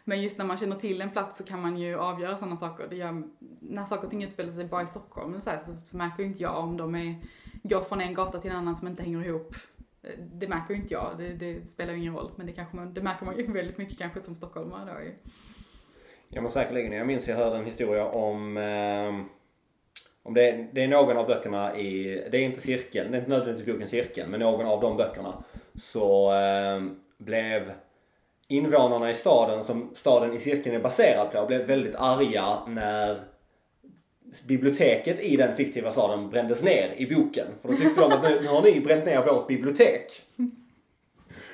men 0.08 0.22
just 0.22 0.38
när 0.38 0.44
man 0.44 0.56
känner 0.56 0.76
till 0.76 1.00
en 1.00 1.10
plats 1.10 1.38
så 1.38 1.44
kan 1.44 1.62
man 1.62 1.78
ju 1.78 1.98
avgöra 1.98 2.38
sådana 2.38 2.56
saker. 2.56 2.86
Det 2.90 2.96
gör, 2.96 3.22
när 3.60 3.84
saker 3.84 4.04
och 4.04 4.10
ting 4.10 4.24
utspelar 4.24 4.52
sig 4.52 4.64
bara 4.64 4.82
i 4.82 4.86
Stockholm 4.86 5.40
så, 5.40 5.50
här, 5.50 5.58
så, 5.58 5.76
så 5.76 5.96
märker 5.96 6.22
ju 6.22 6.28
inte 6.28 6.42
jag 6.42 6.58
om 6.58 6.76
de 6.76 6.94
är, 6.94 7.14
går 7.62 7.80
från 7.80 8.00
en 8.00 8.14
gata 8.14 8.40
till 8.40 8.50
en 8.50 8.56
annan 8.56 8.76
som 8.76 8.88
inte 8.88 9.02
hänger 9.02 9.26
ihop. 9.26 9.54
Det 10.18 10.48
märker 10.48 10.74
ju 10.74 10.80
inte 10.80 10.94
jag, 10.94 11.14
det, 11.18 11.32
det 11.32 11.70
spelar 11.70 11.92
ju 11.92 11.98
ingen 11.98 12.14
roll. 12.14 12.30
Men 12.36 12.46
det, 12.46 12.52
kanske 12.52 12.76
man, 12.76 12.94
det 12.94 13.02
märker 13.02 13.26
man 13.26 13.36
ju 13.36 13.52
väldigt 13.52 13.78
mycket 13.78 13.98
kanske 13.98 14.20
som 14.20 14.34
stockholmare 14.34 14.94
då 14.94 15.00
ju. 15.00 15.14
Ja 16.28 16.40
men 16.40 16.50
säkerligen. 16.50 16.92
Jag 16.92 17.06
minns 17.06 17.28
jag 17.28 17.36
hörde 17.36 17.56
en 17.56 17.64
historia 17.64 18.04
om 18.04 18.56
eh, 18.56 19.26
om 20.28 20.34
det, 20.34 20.48
är, 20.48 20.68
det 20.72 20.84
är 20.84 20.88
någon 20.88 21.16
av 21.16 21.26
böckerna 21.26 21.76
i, 21.76 22.04
det 22.30 22.38
är 22.38 22.42
inte 22.42 22.60
cirkeln, 22.60 23.10
det 23.10 23.16
är 23.16 23.20
inte 23.20 23.30
nödvändigtvis 23.30 23.74
boken 23.74 23.88
Cirkeln, 23.88 24.30
men 24.30 24.40
någon 24.40 24.66
av 24.66 24.80
de 24.80 24.96
böckerna 24.96 25.44
så 25.74 26.32
eh, 26.32 26.82
blev 27.18 27.72
invånarna 28.48 29.10
i 29.10 29.14
staden 29.14 29.64
som 29.64 29.90
staden 29.94 30.32
i 30.32 30.38
cirkeln 30.38 30.76
är 30.76 30.80
baserad 30.80 31.32
på 31.32 31.46
blev 31.46 31.66
väldigt 31.66 31.94
arga 31.94 32.58
när 32.66 33.18
biblioteket 34.46 35.20
i 35.20 35.36
den 35.36 35.54
fiktiva 35.54 35.90
staden 35.90 36.30
brändes 36.30 36.62
ner 36.62 36.92
i 36.96 37.14
boken. 37.14 37.46
För 37.62 37.68
då 37.68 37.76
tyckte 37.76 38.00
de 38.00 38.12
att 38.12 38.22
nu, 38.22 38.40
nu 38.40 38.48
har 38.48 38.62
ni 38.62 38.80
bränt 38.80 39.04
ner 39.06 39.24
vårt 39.24 39.46
bibliotek. 39.46 40.22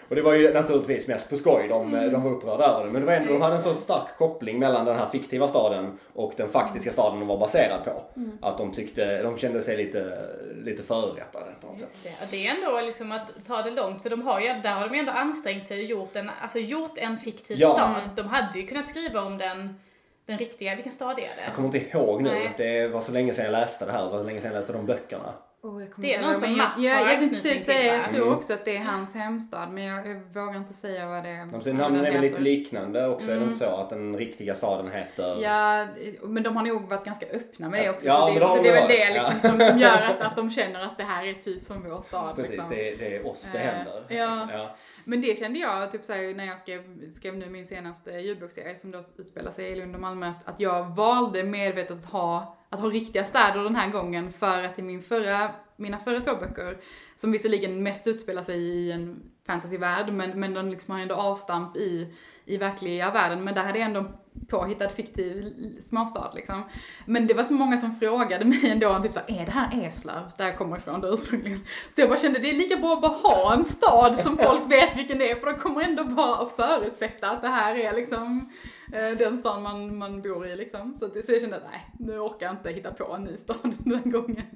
Och 0.08 0.16
det 0.16 0.22
var 0.22 0.34
ju 0.34 0.52
naturligtvis 0.54 1.08
mest 1.08 1.30
på 1.30 1.36
skoj, 1.36 1.66
de, 1.68 1.90
de 1.92 2.22
var 2.22 2.30
upprörda 2.30 2.64
över 2.64 2.84
det. 2.86 2.90
Men 2.92 3.00
det 3.00 3.06
var 3.06 3.12
ändå, 3.14 3.32
de 3.32 3.42
hade 3.42 3.54
en 3.54 3.60
så 3.60 3.74
stark 3.74 4.16
koppling 4.18 4.58
mellan 4.58 4.84
den 4.84 4.96
här 4.96 5.06
fiktiva 5.08 5.48
staden 5.48 5.98
och 6.12 6.32
den 6.36 6.48
faktiska 6.48 6.90
staden 6.90 7.18
de 7.18 7.28
var 7.28 7.38
baserad 7.38 7.84
på. 7.84 8.02
Att 8.46 8.58
de 8.58 8.72
tyckte, 8.72 9.22
de 9.22 9.36
kände 9.38 9.62
sig 9.62 9.76
lite, 9.76 10.18
lite 10.64 10.82
förorättade 10.82 11.46
på 11.60 11.66
något 11.66 11.78
sätt. 11.78 12.00
Det, 12.02 12.10
det 12.30 12.46
är 12.46 12.54
ändå 12.54 12.80
liksom 12.80 13.12
att 13.12 13.30
ta 13.46 13.62
det 13.62 13.70
långt, 13.70 14.02
för 14.02 14.10
de 14.10 14.22
har 14.22 14.40
ju, 14.40 14.46
där 14.48 14.70
har 14.74 14.88
de 14.88 14.94
ju 14.94 15.00
ändå 15.00 15.12
ansträngt 15.12 15.66
sig 15.68 15.78
och 15.78 15.84
gjort 15.90 16.16
en, 16.16 16.30
alltså 16.42 16.58
gjort 16.58 16.98
en 16.98 17.18
fiktiv 17.18 17.56
Ja. 17.60 17.70
stad. 17.72 18.16
De 18.24 18.26
hade 18.28 18.58
ju 18.58 18.66
kunnat 18.66 18.88
skriva 18.88 19.20
om 19.20 19.38
den, 19.38 19.80
den 20.26 20.38
riktiga, 20.38 20.74
vilken 20.74 20.92
stad 20.92 21.18
är 21.18 21.22
Jag 21.22 21.30
det? 21.36 21.54
kommer 21.54 21.68
inte 21.76 21.96
ihåg 21.98 22.22
nu, 22.22 22.30
Nej. 22.30 22.52
det 22.56 22.88
var 22.88 23.00
så 23.00 23.12
länge 23.12 23.34
sedan 23.34 23.44
jag 23.44 23.52
läste 23.52 23.84
det 23.86 23.92
här, 23.92 24.04
det 24.04 24.10
var 24.10 24.18
så 24.18 24.24
länge 24.24 24.40
sedan 24.40 24.50
jag 24.52 24.58
läste 24.58 24.72
de 24.72 24.86
böckerna. 24.86 25.32
Oh, 25.64 25.80
jag 25.82 25.90
Det 25.96 26.14
är 26.14 26.22
någon 26.22 26.34
som 26.34 26.56
Mats 26.56 26.72
jag, 26.78 26.84
jag, 26.84 27.00
jag 27.00 27.08
anknytning 27.08 27.28
precis 27.42 27.64
säga, 27.64 27.96
jag 27.96 28.06
tror 28.06 28.22
Mm. 28.26 28.34
också 28.36 28.54
att 28.54 28.64
det 28.64 28.76
är 28.76 28.84
hans 28.84 29.14
hemstad, 29.14 29.68
men 29.72 29.84
jag, 29.84 30.06
jag 30.08 30.20
vågar 30.34 30.56
inte 30.56 30.74
säga 30.74 31.06
vad 31.06 31.24
det 31.24 31.48
De 31.52 31.60
säger 31.60 31.76
vad 31.76 31.92
namnen 31.92 32.04
är 32.04 32.12
väl 32.12 32.20
lite 32.20 32.40
liknande 32.40 33.06
också, 33.08 33.30
är 33.30 33.36
det 33.36 33.42
inte 33.42 33.54
så? 33.54 33.76
Att 33.76 33.90
den 33.90 34.16
riktiga 34.16 34.54
staden 34.54 34.92
heter... 34.92 35.38
Ja, 35.42 35.86
men 36.22 36.42
de 36.42 36.56
har 36.56 36.62
nog 36.64 36.88
varit 36.88 37.04
ganska 37.04 37.26
öppna 37.26 37.68
med 37.68 37.84
det 37.84 37.90
också. 37.90 38.06
Ja, 38.06 38.26
så 38.28 38.34
det, 38.34 38.46
så 38.46 38.56
de 38.56 38.62
det 38.62 38.68
är 38.68 38.74
väl 38.74 38.88
det 38.88 39.14
liksom, 39.14 39.34
ja. 39.42 39.48
som, 39.48 39.60
som 39.70 39.78
gör 39.78 40.02
att, 40.02 40.20
att 40.20 40.36
de 40.36 40.50
känner 40.50 40.80
att 40.84 40.98
det 40.98 41.04
här 41.04 41.26
är 41.26 41.32
typ 41.32 41.62
som 41.64 41.82
vår 41.82 42.02
stad. 42.02 42.36
Precis, 42.36 42.50
liksom. 42.50 42.70
det, 42.70 42.92
är, 42.92 42.96
det 42.98 43.16
är 43.16 43.26
oss 43.26 43.48
det 43.52 43.58
Eh, 43.58 43.64
händer. 43.64 44.02
ja. 44.08 44.48
ja. 44.52 44.76
Men 45.04 45.20
det 45.20 45.38
kände 45.38 45.58
jag 45.58 45.92
typ 45.92 46.04
såhär, 46.04 46.34
när 46.34 46.44
jag 46.46 46.58
skrev, 46.58 46.82
skrev 47.14 47.36
nu 47.36 47.48
min 47.50 47.66
senaste 47.66 48.10
ljudboksserie 48.10 48.76
som 48.76 48.90
då 48.90 49.02
utspelar 49.18 49.50
sig 49.50 49.64
i 49.72 49.76
Lund 49.76 49.94
och 49.94 50.00
Malmö, 50.00 50.28
att, 50.28 50.48
att 50.54 50.60
jag 50.60 50.96
valde 50.96 51.44
medvetet 51.44 51.98
att 51.98 52.04
ha, 52.12 52.56
att 52.74 52.80
ha 52.80 52.88
riktiga 52.88 53.24
städer 53.24 53.64
den 53.64 53.76
här 53.76 53.90
gången 53.90 54.32
för 54.32 54.64
att 54.64 54.78
i 54.78 54.82
min 54.82 55.02
förra, 55.02 55.50
mina 55.76 55.98
förra 55.98 56.20
två 56.20 56.34
böcker, 56.34 56.78
som 57.16 57.32
visserligen 57.32 57.82
mest 57.82 58.06
utspelar 58.06 58.42
sig 58.42 58.56
i 58.56 58.92
en 58.92 59.30
fantasyvärld, 59.46 60.12
men, 60.12 60.40
men 60.40 60.54
de 60.54 60.68
liksom 60.68 60.94
har 60.94 61.00
ändå 61.00 61.14
avstamp 61.14 61.76
i, 61.76 62.14
i 62.44 62.56
verkliga 62.56 63.10
världen, 63.10 63.44
men 63.44 63.54
där 63.54 63.62
hade 63.62 63.78
jag 63.78 63.86
ändå 63.86 64.04
påhittad 64.48 64.88
fiktiv 64.88 65.52
småstad 65.82 66.32
liksom. 66.34 66.62
Men 67.06 67.26
det 67.26 67.34
var 67.34 67.44
så 67.44 67.54
många 67.54 67.78
som 67.78 67.92
frågade 67.92 68.44
mig 68.44 68.70
ändå, 68.70 69.02
typ 69.02 69.12
såhär, 69.12 69.40
är 69.42 69.46
det 69.46 69.52
här 69.52 69.86
Eslöv? 69.86 70.30
Där 70.38 70.46
jag 70.46 70.58
kommer 70.58 70.76
ifrån 70.76 71.00
då 71.00 71.08
ursprungligen. 71.08 71.60
Så 71.88 72.00
jag 72.00 72.08
bara 72.08 72.18
kände, 72.18 72.38
det 72.38 72.50
är 72.50 72.54
lika 72.54 72.76
bra 72.76 72.94
att 72.94 73.02
bara 73.02 73.12
ha 73.12 73.54
en 73.54 73.64
stad 73.64 74.18
som 74.18 74.36
folk 74.42 74.72
vet 74.72 74.98
vilken 74.98 75.18
det 75.18 75.30
är, 75.30 75.34
för 75.34 75.46
de 75.46 75.58
kommer 75.58 75.80
ändå 75.80 76.04
bara 76.04 76.36
att 76.36 76.56
förutsätta 76.56 77.30
att 77.30 77.42
det 77.42 77.48
här 77.48 77.74
är 77.74 77.92
liksom 77.92 78.52
den 78.92 79.36
stan 79.36 79.62
man, 79.62 79.98
man 79.98 80.22
bor 80.22 80.46
i 80.46 80.56
liksom. 80.56 80.94
Så, 80.94 81.04
att, 81.04 81.24
så 81.24 81.32
jag 81.32 81.40
kände 81.40 81.56
att 81.56 81.70
nej, 81.70 81.80
nu 81.98 82.18
orkar 82.18 82.46
jag 82.46 82.54
inte 82.54 82.70
hitta 82.70 82.92
på 82.92 83.12
en 83.12 83.24
ny 83.24 83.36
stad 83.36 83.74
den 83.78 84.10
gången. 84.10 84.46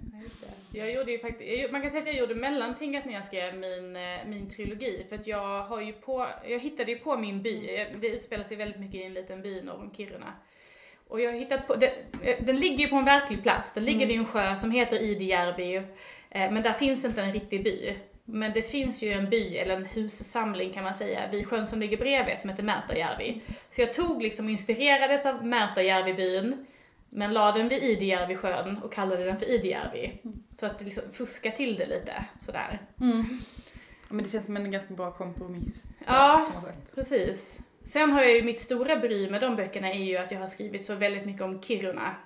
Jag 0.73 0.93
gjorde 0.93 1.13
ju 1.13 1.19
faktiskt, 1.19 1.73
man 1.73 1.83
kan 1.83 1.91
säga 1.91 2.03
att 2.03 2.07
jag 2.07 2.17
gjorde 2.17 2.35
mellantinget 2.35 3.05
när 3.05 3.13
jag 3.13 3.25
skrev 3.25 3.55
min, 3.55 3.97
eh, 3.97 4.27
min 4.27 4.51
trilogi. 4.51 5.07
För 5.09 5.17
att 5.17 5.27
jag 5.27 5.63
har 5.63 5.81
ju 5.81 5.93
på, 5.93 6.27
jag 6.49 6.59
hittade 6.59 6.93
ju 6.93 6.99
på 6.99 7.17
min 7.17 7.43
by, 7.43 7.87
det 8.01 8.09
utspelar 8.09 8.45
sig 8.45 8.57
väldigt 8.57 8.81
mycket 8.81 9.01
i 9.01 9.03
en 9.03 9.15
liten 9.15 9.43
by 9.43 9.63
norr 9.63 9.77
om 9.77 9.91
Kiruna. 9.95 10.33
Och 11.09 11.21
jag 11.21 11.33
har 11.33 11.39
hittat 11.39 11.67
på, 11.67 11.75
den, 11.75 11.91
eh, 12.23 12.45
den 12.45 12.57
ligger 12.57 12.79
ju 12.79 12.89
på 12.89 12.97
en 12.97 13.05
verklig 13.05 13.43
plats, 13.43 13.73
den 13.73 13.85
ligger 13.85 14.07
vid 14.07 14.19
en 14.19 14.25
sjö 14.25 14.57
som 14.57 14.71
heter 14.71 14.99
Idijärvi. 14.99 15.77
Eh, 16.31 16.51
men 16.53 16.63
där 16.63 16.73
finns 16.73 17.05
inte 17.05 17.23
en 17.23 17.33
riktig 17.33 17.65
by. 17.65 17.97
Men 18.31 18.53
det 18.53 18.63
finns 18.63 19.03
ju 19.03 19.13
en 19.13 19.31
by, 19.31 19.57
eller 19.57 19.77
en 19.77 19.85
hussamling 19.87 20.73
kan 20.73 20.85
man 20.85 20.95
säga, 20.95 21.31
vid 21.31 21.47
sjön 21.47 21.67
som 21.67 21.81
ligger 21.81 21.97
bredvid 21.97 22.39
som 22.39 22.51
heter 22.51 22.63
Märtajärvi. 22.63 23.41
Så 23.71 23.81
jag 23.81 23.93
tog 23.93 24.23
liksom, 24.23 24.49
inspirerades 24.49 25.27
av 25.27 25.45
Märtajärvi-byn, 25.47 26.67
men 27.11 27.33
la 27.33 27.53
den 27.53 27.69
vid 27.69 27.83
Idijärvi 27.83 28.37
sjön 28.37 28.79
och 28.83 28.93
kallade 28.93 29.25
den 29.25 29.39
för 29.39 29.51
Idijärvi. 29.51 30.19
Så 30.53 30.67
att 30.67 30.83
liksom 30.83 31.03
fuska 31.13 31.51
till 31.51 31.77
det 31.77 31.87
lite 31.87 32.25
sådär. 32.39 32.81
Mm. 33.01 33.41
Men 34.09 34.25
det 34.25 34.31
känns 34.31 34.47
som 34.47 34.57
en 34.57 34.71
ganska 34.71 34.95
bra 34.95 35.11
kompromiss. 35.11 35.83
Ja. 36.07 36.53
Precis. 36.95 37.61
Sen 37.85 38.11
har 38.11 38.23
jag 38.23 38.37
ju 38.37 38.43
mitt 38.43 38.61
stora 38.61 38.97
bry 38.97 39.31
med 39.31 39.41
de 39.41 39.57
böckerna 39.57 39.93
är 39.93 40.05
ju 40.05 40.17
att 40.17 40.33
jag 40.33 40.39
har 40.39 40.47
skrivit 40.47 40.85
så 40.85 40.95
väldigt 40.95 41.27
mycket 41.27 41.43
om 41.43 41.63
Kiruna. 41.63 42.17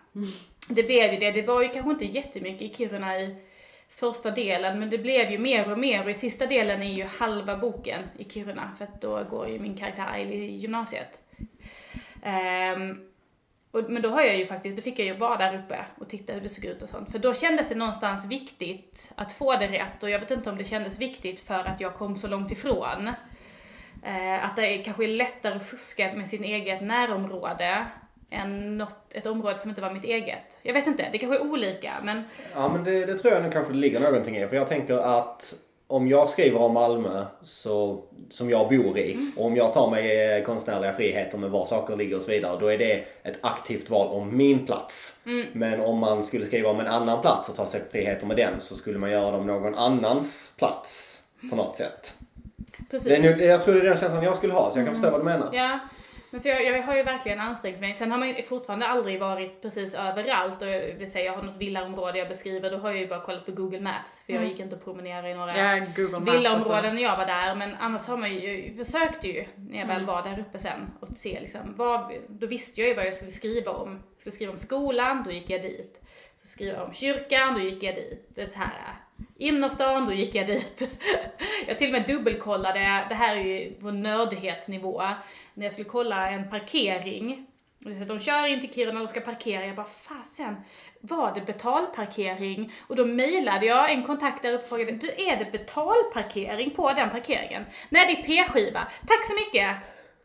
Det 0.68 0.82
blev 0.82 1.12
ju 1.12 1.18
det, 1.18 1.30
det 1.30 1.42
var 1.42 1.62
ju 1.62 1.68
kanske 1.68 1.90
inte 1.90 2.04
jättemycket 2.04 2.62
i 2.62 2.74
Kiruna 2.74 3.20
i 3.20 3.36
första 3.94 4.30
delen, 4.30 4.78
men 4.78 4.90
det 4.90 4.98
blev 4.98 5.30
ju 5.30 5.38
mer 5.38 5.72
och 5.72 5.78
mer 5.78 6.04
och 6.04 6.10
i 6.10 6.14
sista 6.14 6.46
delen 6.46 6.82
är 6.82 6.92
ju 6.92 7.04
halva 7.04 7.56
boken 7.56 8.02
i 8.18 8.24
Kiruna, 8.24 8.70
för 8.78 8.84
att 8.84 9.00
då 9.00 9.24
går 9.24 9.48
ju 9.48 9.58
min 9.58 9.76
karaktär 9.76 10.06
Aili 10.12 10.34
i 10.34 10.56
gymnasiet. 10.56 11.22
Um, 12.76 13.08
och, 13.70 13.90
men 13.90 14.02
då 14.02 14.08
har 14.08 14.22
jag 14.22 14.36
ju 14.36 14.46
faktiskt, 14.46 14.76
då 14.76 14.82
fick 14.82 14.98
jag 14.98 15.06
ju 15.06 15.14
vara 15.14 15.38
där 15.38 15.58
uppe 15.58 15.84
och 15.98 16.08
titta 16.08 16.32
hur 16.32 16.40
det 16.40 16.48
såg 16.48 16.64
ut 16.64 16.82
och 16.82 16.88
sånt. 16.88 17.12
För 17.12 17.18
då 17.18 17.34
kändes 17.34 17.68
det 17.68 17.74
någonstans 17.74 18.26
viktigt 18.26 19.12
att 19.14 19.32
få 19.32 19.56
det 19.56 19.66
rätt 19.66 20.02
och 20.02 20.10
jag 20.10 20.20
vet 20.20 20.30
inte 20.30 20.50
om 20.50 20.58
det 20.58 20.64
kändes 20.64 20.98
viktigt 20.98 21.40
för 21.40 21.64
att 21.64 21.80
jag 21.80 21.94
kom 21.94 22.16
så 22.16 22.28
långt 22.28 22.50
ifrån. 22.50 23.10
Uh, 24.06 24.44
att 24.44 24.56
det 24.56 24.66
är, 24.66 24.84
kanske 24.84 25.04
är 25.04 25.08
lättare 25.08 25.54
att 25.54 25.66
fuska 25.66 26.12
med 26.16 26.28
sin 26.28 26.44
eget 26.44 26.82
närområde 26.82 27.86
än 28.32 28.78
något, 28.78 28.96
ett 29.10 29.26
område 29.26 29.58
som 29.58 29.70
inte 29.70 29.82
var 29.82 29.90
mitt 29.90 30.04
eget. 30.04 30.58
Jag 30.62 30.74
vet 30.74 30.86
inte, 30.86 31.08
det 31.12 31.18
kanske 31.18 31.38
är 31.38 31.50
olika 31.50 31.92
men 32.02 32.22
Ja 32.54 32.68
men 32.68 32.84
det, 32.84 33.06
det 33.06 33.18
tror 33.18 33.34
jag 33.34 33.42
nog 33.42 33.52
kanske 33.52 33.72
det 33.72 33.78
ligger 33.78 34.00
någonting 34.00 34.36
i. 34.36 34.48
För 34.48 34.56
jag 34.56 34.66
tänker 34.66 34.94
att 34.94 35.54
om 35.86 36.08
jag 36.08 36.28
skriver 36.28 36.60
om 36.60 36.72
Malmö 36.74 37.24
så, 37.42 38.04
som 38.30 38.50
jag 38.50 38.68
bor 38.68 38.98
i 38.98 39.32
och 39.36 39.46
om 39.46 39.56
jag 39.56 39.72
tar 39.72 39.90
mig 39.90 40.36
eh, 40.36 40.44
konstnärliga 40.44 40.92
friheter 40.92 41.38
med 41.38 41.50
var 41.50 41.64
saker 41.64 41.96
ligger 41.96 42.16
och 42.16 42.22
så 42.22 42.30
vidare. 42.30 42.60
Då 42.60 42.66
är 42.66 42.78
det 42.78 43.04
ett 43.22 43.38
aktivt 43.40 43.90
val 43.90 44.08
om 44.08 44.36
min 44.36 44.66
plats. 44.66 45.16
Men 45.52 45.80
om 45.80 45.98
man 45.98 46.24
skulle 46.24 46.46
skriva 46.46 46.70
om 46.70 46.80
en 46.80 46.86
annan 46.86 47.20
plats 47.20 47.48
och 47.48 47.56
ta 47.56 47.66
sig 47.66 47.82
friheter 47.90 48.26
med 48.26 48.36
den 48.36 48.60
så 48.60 48.76
skulle 48.76 48.98
man 48.98 49.10
göra 49.10 49.30
dem 49.30 49.46
någon 49.46 49.74
annans 49.74 50.52
plats 50.58 51.22
på 51.50 51.56
något 51.56 51.76
sätt. 51.76 52.14
precis. 52.90 53.08
Det 53.08 53.44
är 53.44 53.48
jag 53.48 53.60
tror 53.60 53.74
det 53.74 53.80
är 53.80 53.84
den 53.84 53.98
känslan 53.98 54.24
jag 54.24 54.36
skulle 54.36 54.52
ha 54.52 54.72
så 54.72 54.78
jag 54.78 54.86
kan 54.86 54.94
förstå 54.94 55.10
vad 55.10 55.20
du 55.20 55.24
menar. 55.24 55.50
Ja, 55.52 55.78
men 56.32 56.40
så 56.40 56.48
jag, 56.48 56.64
jag 56.64 56.82
har 56.82 56.96
ju 56.96 57.02
verkligen 57.02 57.40
ansträngt 57.40 57.80
mig. 57.80 57.94
Sen 57.94 58.10
har 58.10 58.18
man 58.18 58.28
ju 58.28 58.42
fortfarande 58.42 58.86
aldrig 58.86 59.20
varit 59.20 59.62
precis 59.62 59.94
överallt 59.94 60.62
och 60.62 60.68
jag 60.68 60.80
vill 60.94 61.12
säga 61.12 61.24
jag 61.24 61.32
har 61.32 61.42
något 61.42 61.56
villaområde 61.56 62.18
jag 62.18 62.28
beskriver, 62.28 62.70
då 62.70 62.76
har 62.76 62.90
jag 62.90 62.98
ju 62.98 63.06
bara 63.06 63.20
kollat 63.20 63.46
på 63.46 63.52
Google 63.52 63.80
Maps 63.80 64.22
för 64.26 64.32
jag 64.32 64.44
gick 64.44 64.60
inte 64.60 64.76
och 64.76 64.84
promenerade 64.84 65.30
i 65.30 65.34
några 65.34 65.58
Ja, 65.58 65.86
villaområden 65.96 66.46
alltså. 66.46 66.80
när 66.92 67.02
jag 67.02 67.16
var 67.16 67.26
där, 67.26 67.54
men 67.54 67.74
annars 67.80 68.06
har 68.08 68.16
man 68.16 68.34
ju, 68.34 68.74
försökte 68.84 69.28
ju 69.28 69.44
när 69.56 69.78
jag 69.78 69.86
väl 69.86 69.96
Mm. 69.96 70.06
var 70.06 70.22
där 70.22 70.40
uppe 70.40 70.58
sen 70.58 70.90
och 71.00 71.08
se 71.16 71.40
liksom, 71.40 71.60
vad, 71.76 72.12
då 72.28 72.46
visste 72.46 72.80
jag 72.80 72.88
ju 72.88 72.94
vad 72.94 73.06
jag 73.06 73.14
skulle 73.14 73.30
skriva 73.30 73.72
om. 73.72 73.90
Jag 74.14 74.20
skulle 74.20 74.32
skriva 74.32 74.52
om 74.52 74.58
skolan, 74.58 75.22
då 75.24 75.30
gick 75.30 75.50
jag 75.50 75.62
dit. 75.62 76.00
Så 76.40 76.46
skriva 76.48 76.82
om 76.84 76.92
kyrkan, 76.92 77.54
då 77.54 77.60
gick 77.60 77.82
jag 77.82 77.94
dit. 77.94 78.26
Det 78.28 78.52
så 78.52 78.58
här, 78.58 78.96
innerstan, 79.36 80.06
då 80.06 80.12
gick 80.12 80.34
jag 80.34 80.46
dit. 80.46 80.98
Jag 81.66 81.78
till 81.78 81.86
och 81.86 81.92
med 81.92 82.06
dubbelkollade, 82.06 83.06
det 83.08 83.14
här 83.14 83.36
är 83.36 83.40
ju 83.40 83.70
på 83.70 83.90
nördighetsnivå, 83.90 85.02
när 85.54 85.66
jag 85.66 85.72
skulle 85.72 85.88
kolla 85.88 86.30
en 86.30 86.50
parkering. 86.50 87.46
Så 87.82 88.04
De 88.04 88.20
kör 88.20 88.46
in 88.46 88.60
till 88.60 88.72
Kiruna 88.72 89.02
och 89.02 89.08
ska 89.08 89.20
parkera, 89.20 89.66
jag 89.66 89.76
bara 89.76 89.86
fasen, 89.86 90.56
var 91.00 91.34
det 91.34 91.40
betalparkering? 91.40 92.72
Och 92.86 92.96
då 92.96 93.04
mejlade 93.04 93.66
jag 93.66 93.90
en 93.90 94.02
kontakt 94.02 94.42
där 94.42 94.52
uppe 94.52 94.62
och 94.62 94.68
frågade, 94.68 94.92
du 94.92 95.08
är 95.08 95.36
det 95.36 95.52
betalparkering 95.52 96.70
på 96.70 96.92
den 96.92 97.10
parkeringen? 97.10 97.64
Nej 97.88 98.06
det 98.06 98.20
är 98.20 98.24
p-skiva, 98.24 98.88
tack 99.06 99.26
så 99.26 99.34
mycket! 99.34 99.76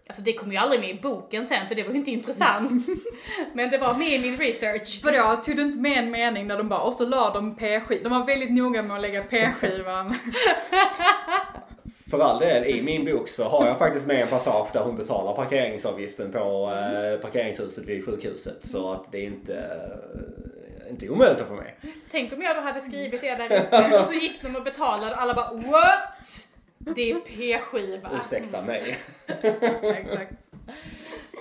Alltså 0.07 0.21
det 0.21 0.33
kom 0.33 0.51
ju 0.51 0.57
aldrig 0.57 0.81
med 0.81 0.89
i 0.89 0.99
boken 1.01 1.47
sen 1.47 1.67
för 1.67 1.75
det 1.75 1.83
var 1.83 1.91
ju 1.91 1.97
inte 1.97 2.11
intressant. 2.11 2.87
Men 3.53 3.69
det 3.69 3.77
var 3.77 3.93
med 3.93 4.11
i 4.13 4.19
min 4.19 4.37
research. 4.37 5.01
Vadå, 5.03 5.41
tog 5.43 5.55
du 5.55 5.61
inte 5.61 5.79
med 5.79 5.97
en 5.97 6.11
mening 6.11 6.47
där 6.47 6.57
de 6.57 6.69
bara, 6.69 6.81
och 6.81 6.93
så 6.93 7.05
la 7.05 7.33
de 7.33 7.55
p-skivan, 7.55 8.03
de 8.03 8.19
var 8.19 8.25
väldigt 8.25 8.51
noga 8.51 8.83
med 8.83 8.95
att 8.95 9.01
lägga 9.01 9.23
p-skivan. 9.23 10.15
För 12.09 12.19
all 12.19 12.39
del, 12.39 12.65
i 12.65 12.81
min 12.81 13.05
bok 13.05 13.29
så 13.29 13.43
har 13.43 13.67
jag 13.67 13.79
faktiskt 13.79 14.05
med 14.05 14.21
en 14.21 14.27
passage 14.27 14.69
där 14.73 14.83
hon 14.83 14.95
betalar 14.95 15.33
parkeringsavgiften 15.33 16.31
på 16.31 16.73
eh, 16.73 17.21
parkeringshuset 17.21 17.85
vid 17.85 18.05
sjukhuset. 18.05 18.65
Så 18.67 18.91
att 18.91 19.11
det 19.11 19.17
är 19.17 19.25
inte, 19.25 19.55
eh, 19.55 20.91
inte 20.91 21.09
omöjligt 21.09 21.41
att 21.41 21.47
få 21.47 21.53
med. 21.53 21.71
Tänk 22.11 22.33
om 22.33 22.41
jag 22.41 22.55
då 22.55 22.61
hade 22.61 22.81
skrivit 22.81 23.21
det 23.21 23.35
där 23.35 23.59
uppe 23.59 23.99
och 23.99 24.07
så 24.07 24.13
gick 24.13 24.41
de 24.41 24.55
och 24.55 24.63
betalade 24.63 25.15
och 25.15 25.21
alla 25.21 25.33
bara 25.33 25.53
what? 25.53 26.46
Det 26.95 27.11
är 27.11 27.19
p-skiva. 27.19 28.09
Ursäkta 28.21 28.61
mig. 28.61 28.97
Exakt. 29.81 30.51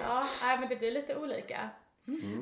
Ja, 0.00 0.24
nej, 0.42 0.58
men 0.60 0.68
det 0.68 0.76
blir 0.76 0.92
lite 0.92 1.16
olika. 1.16 1.70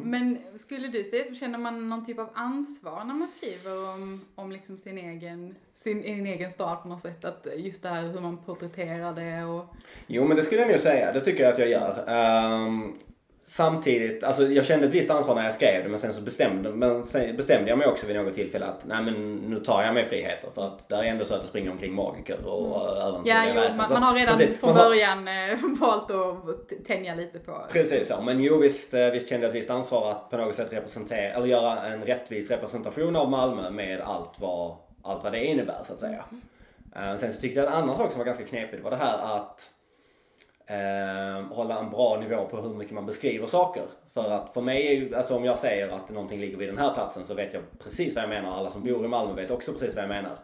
Men 0.03 0.39
skulle 0.57 0.89
du 0.89 1.05
säga 1.05 1.25
att 1.31 1.37
känner 1.37 1.59
man 1.59 1.89
någon 1.89 2.07
typ 2.07 2.19
av 2.19 2.31
ansvar 2.35 3.05
när 3.05 3.15
man 3.15 3.29
skriver 3.29 3.95
om, 3.95 4.25
om 4.35 4.53
liksom 4.53 4.79
sin 4.79 4.99
egen, 4.99 5.55
sin, 5.75 6.03
sin 6.03 6.27
egen 6.27 6.51
stad 6.51 6.83
på 6.83 6.89
något 6.89 7.03
sätt? 7.03 7.25
Att 7.25 7.47
just 7.57 7.83
det 7.83 7.89
här 7.89 8.03
hur 8.03 8.21
man 8.21 8.45
porträtterar 8.45 9.15
det 9.15 9.45
och... 9.45 9.75
Jo 10.07 10.25
men 10.25 10.37
det 10.37 10.43
skulle 10.43 10.61
jag 10.61 10.71
nog 10.71 10.81
säga, 10.81 11.13
det 11.13 11.21
tycker 11.21 11.43
jag 11.43 11.53
att 11.53 11.59
jag 11.59 11.69
gör. 11.69 12.05
Ehm, 12.09 12.95
samtidigt, 13.47 14.25
alltså 14.25 14.43
jag 14.43 14.65
kände 14.65 14.87
ett 14.87 14.93
visst 14.93 15.11
ansvar 15.11 15.35
när 15.35 15.45
jag 15.45 15.55
skrev 15.55 15.83
det 15.83 15.89
men 15.89 15.99
sen 15.99 16.13
så 16.13 16.23
bestämde, 16.23 16.71
men 16.71 17.05
sen 17.05 17.37
bestämde 17.37 17.71
jag 17.71 17.79
mig 17.79 17.87
också 17.87 18.07
vid 18.07 18.17
något 18.17 18.35
tillfälle 18.35 18.67
att 18.67 18.85
nej 18.85 19.03
men 19.03 19.35
nu 19.37 19.61
tar 19.61 19.83
jag 19.83 19.95
mig 19.95 20.05
friheter 20.05 20.49
för 20.55 20.67
att 20.67 20.89
det 20.89 20.95
är 20.95 21.03
ändå 21.05 21.25
så 21.25 21.35
att 21.35 21.43
det 21.43 21.49
springer 21.49 21.71
omkring 21.71 21.95
magiker 21.95 22.47
och 22.47 22.91
mm. 22.91 23.09
äventyrliga 23.09 23.45
Ja, 23.45 23.53
jo, 23.55 23.61
väsen. 23.61 23.77
man, 23.77 23.93
man 23.93 24.03
har 24.03 24.15
redan 24.15 24.39
precis, 24.39 24.59
från 24.61 24.71
har- 24.71 24.85
början 24.85 25.29
eh, 25.29 25.59
valt 25.81 26.11
att 26.11 26.87
tänja 26.87 27.15
lite 27.15 27.39
på... 27.39 27.65
Precis 27.73 28.09
så, 28.09 28.21
men 28.21 28.41
jo 28.41 28.59
visst, 28.59 28.95
eh, 28.95 29.07
visst 29.11 29.29
kände 29.29 29.47
jag 29.47 29.49
ett 29.55 29.57
visst 29.63 29.71
ansvar 29.71 30.11
att 30.11 30.31
på 30.31 30.37
något 30.37 30.55
sätt 30.55 30.73
representera, 30.73 31.33
eller 31.35 31.47
göra 31.47 31.81
en 31.87 32.03
rättvis 32.03 32.51
representation 32.51 33.17
av 33.17 33.31
Malmö 33.31 33.71
med 33.71 34.01
allt 34.01 34.33
vad, 34.41 34.77
allt 35.03 35.23
vad 35.23 35.33
det 35.33 35.45
innebär 35.45 35.83
så 35.87 35.93
att 35.93 36.01
säga. 36.01 36.25
Eh, 36.97 37.17
Sen 37.17 37.33
så 37.33 37.41
tyckte 37.41 37.61
jag 37.61 37.67
en 37.69 37.75
annan 37.75 37.97
sak 37.97 38.11
som 38.11 38.19
var 38.19 38.27
ganska 38.27 38.45
knepig, 38.45 38.79
det 38.79 38.83
var 38.85 38.91
det 38.91 38.97
här 38.97 39.37
att 39.37 39.71
eh, 40.67 41.57
hålla 41.57 41.79
en 41.79 41.91
bra 41.91 42.21
nivå 42.21 42.45
på 42.45 42.57
hur 42.57 42.75
mycket 42.75 42.95
man 42.95 43.07
beskriver 43.07 43.47
saker. 43.47 43.83
För 44.15 44.31
att 44.31 44.55
för 44.55 44.61
mig, 44.61 44.87
är 44.87 44.93
ju, 44.93 45.15
alltså 45.15 45.37
om 45.37 45.45
jag 45.45 45.59
säger 45.59 45.89
att 45.89 46.09
någonting 46.09 46.41
ligger 46.41 46.57
vid 46.57 46.69
den 46.69 46.79
här 46.79 46.95
platsen 46.95 47.27
så 47.27 47.35
vet 47.35 47.55
jag 47.55 47.63
precis 47.79 48.15
vad 48.15 48.25
jag 48.25 48.29
menar. 48.29 48.59
Alla 48.59 48.71
som 48.71 48.83
bor 48.83 49.05
i 49.05 49.09
Malmö 49.09 49.35
vet 49.35 49.51
också 49.51 49.73
precis 49.73 49.95
vad 49.95 50.05
jag 50.05 50.09
menar. 50.09 50.39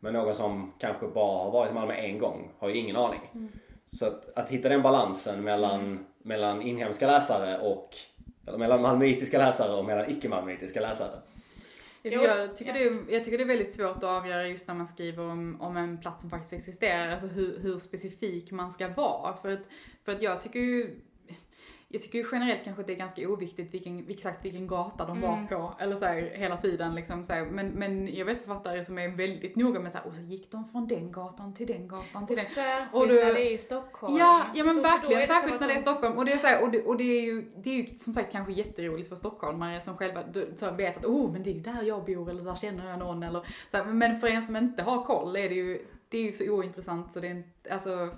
Men 0.00 0.12
någon 0.12 0.34
som 0.34 0.72
kanske 0.78 1.06
bara 1.06 1.38
har 1.38 1.50
varit 1.50 1.70
i 1.70 1.74
Malmö 1.74 1.94
en 1.94 2.18
gång 2.18 2.50
har 2.58 2.68
ju 2.68 2.74
ingen 2.74 2.96
aning. 2.96 3.50
Så 3.92 4.06
att, 4.06 4.38
att 4.38 4.48
hitta 4.48 4.68
den 4.68 4.82
balansen 4.82 5.44
mellan, 5.44 6.06
mellan 6.22 6.62
inhemska 6.62 7.06
läsare 7.06 7.58
och 7.58 7.96
eller 8.46 8.58
mellan 8.58 8.82
malmöitiska 8.82 9.38
läsare 9.38 9.72
och 9.72 9.84
mellan 9.84 10.10
icke-malmöitiska 10.10 10.80
läsare. 10.80 11.18
Jag 12.12 12.56
tycker, 12.56 12.74
ja. 12.74 12.78
det 12.78 12.86
är, 12.86 13.14
jag 13.14 13.24
tycker 13.24 13.38
det 13.38 13.44
är 13.44 13.48
väldigt 13.48 13.74
svårt 13.74 13.96
att 13.96 14.04
avgöra 14.04 14.48
just 14.48 14.68
när 14.68 14.74
man 14.74 14.86
skriver 14.86 15.22
om, 15.22 15.60
om 15.60 15.76
en 15.76 16.00
plats 16.00 16.20
som 16.20 16.30
faktiskt 16.30 16.52
existerar, 16.52 17.12
alltså 17.12 17.26
hur, 17.26 17.58
hur 17.58 17.78
specifik 17.78 18.52
man 18.52 18.72
ska 18.72 18.88
vara. 18.88 19.36
För 19.36 19.52
att, 19.52 19.62
för 20.04 20.12
att 20.12 20.22
jag 20.22 20.42
tycker 20.42 20.58
ju 20.58 21.00
jag 21.96 22.02
tycker 22.02 22.18
ju 22.18 22.24
generellt 22.32 22.64
kanske 22.64 22.80
att 22.80 22.86
det 22.86 22.92
är 22.92 22.96
ganska 22.96 23.28
oviktigt 23.28 23.74
vilken, 23.74 24.06
exakt 24.08 24.44
vilken 24.44 24.66
gata 24.66 25.06
de 25.06 25.20
var 25.20 25.32
Mm. 25.32 25.46
på, 25.46 25.74
eller 25.78 25.96
så 25.96 26.04
här, 26.04 26.30
hela 26.34 26.56
tiden 26.56 26.94
liksom 26.94 27.24
så 27.24 27.32
här. 27.32 27.44
Men, 27.44 27.68
men 27.68 28.14
jag 28.16 28.24
vet 28.26 28.38
författare 28.38 28.84
som 28.84 28.98
är 28.98 29.08
väldigt 29.08 29.56
noga 29.56 29.80
med 29.80 29.92
så 29.92 29.98
här, 29.98 30.06
och 30.06 30.14
så 30.14 30.22
gick 30.22 30.50
de 30.50 30.64
från 30.64 30.88
den 30.88 31.12
gatan 31.12 31.54
till 31.54 31.66
den 31.66 31.88
gatan 31.88 32.26
till 32.26 32.36
den. 32.36 32.44
Särskilt 32.44 32.94
Och 32.94 33.08
du- 33.08 33.14
när 33.14 33.34
det 33.34 33.48
är 33.48 33.52
i 33.52 33.58
Stockholm. 33.58 34.16
Ja, 34.16 34.44
ja 34.54 34.64
men 34.64 34.76
Då- 34.76 34.82
då 34.82 34.88
verkligen, 34.88 35.26
som 35.26 35.34
särskilt 35.34 35.60
när 35.60 35.68
det 35.68 35.74
är 35.74 35.78
de- 35.78 35.80
Stockholm. 35.82 36.18
Och 36.18 36.24
det 36.24 36.32
är, 36.32 36.38
så 36.38 36.46
här, 36.46 36.62
och 36.62 36.70
det, 36.70 36.82
och 36.84 36.96
det 36.96 37.04
är 37.04 37.22
ju, 37.22 37.42
det 37.62 37.70
är 37.70 37.74
ju 37.82 37.86
som 37.98 38.14
sagt 38.14 38.32
kanske 38.32 38.52
jätteroligt 38.52 39.08
för 39.08 39.16
stockholmare 39.16 39.80
som 39.80 39.96
själva 39.96 40.22
så 40.56 40.70
vet 40.70 40.96
att 40.96 41.04
oh 41.04 41.32
men 41.32 41.42
det 41.42 41.50
är 41.50 41.54
ju 41.54 41.60
där 41.60 41.82
jag 41.82 42.04
bor 42.04 42.30
eller 42.30 42.42
där 42.44 42.54
känner 42.54 42.90
jag 42.90 42.98
någon 42.98 43.22
eller 43.22 43.40
så 43.72 43.84
Men 43.84 44.20
för 44.20 44.26
en 44.28 44.42
som 44.42 44.56
inte 44.56 44.82
har 44.82 45.04
koll 45.04 45.36
är 45.36 45.48
det 45.48 45.54
ju, 45.54 45.86
det 46.08 46.18
är 46.18 46.22
ju 46.22 46.32
så 46.32 46.50
ointressant 46.50 47.12
så 47.12 47.20
det 47.20 47.26
är 47.26 47.30
inte, 47.30 47.72
alltså 47.72 48.08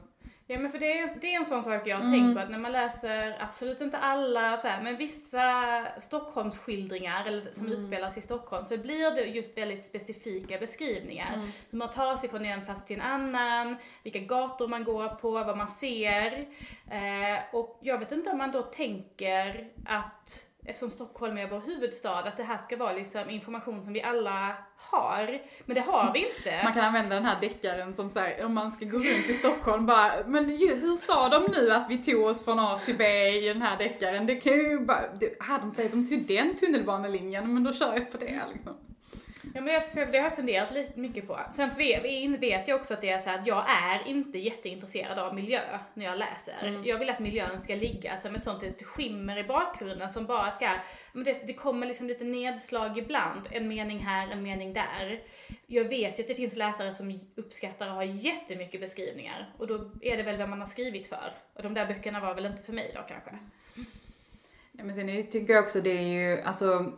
Ja 0.50 0.58
men 0.58 0.70
för 0.70 0.78
det 0.78 0.98
är, 0.98 1.20
det 1.20 1.34
är 1.34 1.40
en 1.40 1.46
sån 1.46 1.64
sak 1.64 1.86
jag 1.86 1.96
har 1.96 2.04
Mm. 2.04 2.12
tänkt 2.20 2.34
på 2.36 2.40
att 2.42 2.50
när 2.50 2.58
man 2.58 2.72
läser, 2.72 3.36
absolut 3.40 3.80
inte 3.80 3.98
alla 3.98 4.58
så 4.58 4.68
här, 4.68 4.82
men 4.82 4.96
vissa 4.96 5.84
Stockholmsskildringar 6.00 7.24
eller 7.26 7.52
som 7.52 7.66
Mm. 7.66 7.78
utspelas 7.78 8.18
i 8.18 8.22
Stockholm 8.22 8.64
så 8.66 8.76
blir 8.78 9.14
det 9.14 9.20
just 9.24 9.58
väldigt 9.58 9.84
specifika 9.84 10.58
beskrivningar. 10.58 11.34
Mm. 11.34 11.48
Hur 11.70 11.78
man 11.78 11.88
tar 11.90 12.16
sig 12.16 12.28
från 12.30 12.44
en 12.44 12.64
plats 12.64 12.84
till 12.84 12.96
en 12.96 13.02
annan, 13.02 13.76
vilka 14.02 14.18
gator 14.18 14.68
man 14.68 14.84
går 14.84 15.08
på, 15.08 15.30
vad 15.30 15.56
man 15.56 15.68
ser. 15.68 16.46
Eh, 16.90 17.38
och 17.52 17.78
jag 17.82 17.98
vet 17.98 18.12
inte 18.12 18.30
om 18.30 18.38
man 18.38 18.52
då 18.52 18.62
tänker 18.62 19.68
att 19.86 20.44
Eftersom 20.64 20.90
Stockholm 20.90 21.38
är 21.38 21.48
vår 21.48 21.60
huvudstad, 21.60 22.18
att 22.18 22.36
det 22.36 22.42
här 22.42 22.56
ska 22.56 22.76
vara 22.76 22.92
liksom 22.92 23.30
information 23.30 23.82
som 23.82 23.92
vi 23.92 24.02
alla 24.02 24.56
har. 24.76 25.42
Men 25.64 25.74
det 25.74 25.80
har 25.80 26.12
vi 26.12 26.18
inte. 26.18 26.60
Man 26.64 26.72
kan 26.72 26.84
använda 26.84 27.14
den 27.14 27.24
här 27.24 27.40
deckaren 27.40 27.94
som 27.94 28.10
såhär, 28.10 28.44
om 28.44 28.54
man 28.54 28.72
ska 28.72 28.84
gå 28.84 28.98
runt 28.98 29.28
i 29.28 29.34
Stockholm 29.34 29.86
bara, 29.86 30.12
men 30.26 30.44
hur 30.44 30.96
sa 30.96 31.28
de 31.28 31.48
nu 31.52 31.72
att 31.72 31.90
vi 31.90 31.98
tog 31.98 32.24
oss 32.24 32.44
från 32.44 32.58
A 32.58 32.78
till 32.84 32.96
B 32.96 33.28
i 33.28 33.48
den 33.48 33.62
här 33.62 33.78
deckaren? 33.78 34.26
Det 34.26 34.36
kan 34.36 34.52
ju 34.52 34.78
bara, 34.80 35.14
det, 35.20 35.36
ah, 35.40 35.58
de 35.58 35.70
säger 35.70 35.88
att 35.88 35.94
de 35.94 36.06
tog 36.06 36.26
den 36.26 36.56
tunnelbanelinjen, 36.56 37.54
men 37.54 37.64
då 37.64 37.72
kör 37.72 37.92
jag 37.92 38.12
på 38.12 38.18
det 38.18 38.42
liksom. 38.54 38.74
Ja, 39.54 39.60
men 39.60 39.64
det, 39.64 40.04
det 40.04 40.18
har 40.18 40.24
jag 40.24 40.36
funderat 40.36 40.70
lite 40.70 41.00
mycket 41.00 41.26
på. 41.26 41.40
Sen 41.52 41.70
vet, 42.40 42.68
jag 42.68 42.80
också 42.80 42.94
att 42.94 43.00
det 43.00 43.10
är 43.10 43.18
så 43.18 43.30
att 43.30 43.46
jag 43.46 43.64
är 43.70 44.08
inte 44.08 44.38
jätteintresserad 44.38 45.18
av 45.18 45.34
miljö 45.34 45.60
när 45.94 46.04
jag 46.04 46.18
läser. 46.18 46.82
Jag 46.84 46.98
vill 46.98 47.10
att 47.10 47.18
miljön 47.18 47.62
ska 47.62 47.74
ligga 47.74 48.16
som 48.16 48.34
ett 48.34 48.44
sånt 48.44 48.62
litet 48.62 48.86
skimmer 48.86 49.36
i 49.36 49.44
bakgrunden 49.44 50.10
som 50.10 50.26
bara 50.26 50.50
ska, 50.50 50.70
men 51.12 51.24
det, 51.24 51.46
det 51.46 51.54
kommer 51.54 51.86
liksom 51.86 52.06
lite 52.06 52.24
nedslag 52.24 52.98
ibland. 52.98 53.48
En 53.50 53.68
mening 53.68 53.98
här, 53.98 54.30
en 54.30 54.42
mening 54.42 54.72
där. 54.72 55.22
Jag 55.66 55.84
vet 55.84 56.18
ju 56.18 56.22
att 56.22 56.28
det 56.28 56.34
finns 56.34 56.56
läsare 56.56 56.92
som 56.92 57.20
uppskattar 57.34 57.88
att 57.88 57.94
ha 57.94 58.04
jättemycket 58.04 58.80
beskrivningar. 58.80 59.54
Och 59.58 59.66
då 59.66 59.90
är 60.02 60.16
det 60.16 60.22
väl 60.22 60.38
vad 60.38 60.48
man 60.48 60.58
har 60.58 60.66
skrivit 60.66 61.06
för. 61.06 61.32
Och 61.54 61.62
de 61.62 61.74
där 61.74 61.86
böckerna 61.86 62.20
var 62.20 62.34
väl 62.34 62.46
inte 62.46 62.62
för 62.62 62.72
mig 62.72 62.92
då 62.94 63.00
kanske. 63.08 63.38
Ja, 64.72 64.84
men 64.84 64.94
sen 64.94 65.26
tycker 65.26 65.52
jag 65.52 65.64
också 65.64 65.80
det 65.80 65.90
är 65.90 66.02
ju, 66.02 66.42
alltså 66.42 66.92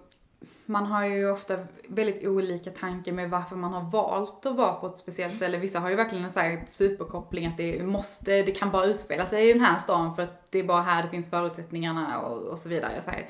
man 0.70 0.86
har 0.86 1.04
ju 1.04 1.30
ofta 1.30 1.58
väldigt 1.88 2.26
olika 2.26 2.70
tankar 2.70 3.12
med 3.12 3.30
varför 3.30 3.56
man 3.56 3.72
har 3.72 3.90
valt 3.90 4.46
att 4.46 4.56
vara 4.56 4.72
på 4.72 4.86
ett 4.86 4.98
speciellt 4.98 5.36
ställe. 5.36 5.58
Vissa 5.58 5.80
har 5.80 5.90
ju 5.90 5.96
verkligen 5.96 6.24
en 6.24 6.30
sån 6.30 6.42
här 6.42 6.64
superkoppling 6.68 7.46
att 7.46 7.56
det 7.56 7.82
måste, 7.82 8.42
det 8.42 8.52
kan 8.52 8.70
bara 8.70 8.86
utspela 8.86 9.26
sig 9.26 9.50
i 9.50 9.52
den 9.52 9.62
här 9.62 9.78
stan 9.78 10.14
för 10.14 10.22
att 10.22 10.50
det 10.50 10.58
är 10.58 10.64
bara 10.64 10.82
här 10.82 11.02
det 11.02 11.08
finns 11.08 11.30
förutsättningarna 11.30 12.18
och, 12.18 12.42
och 12.42 12.58
så 12.58 12.68
vidare. 12.68 13.02
Så 13.02 13.10
här. 13.10 13.28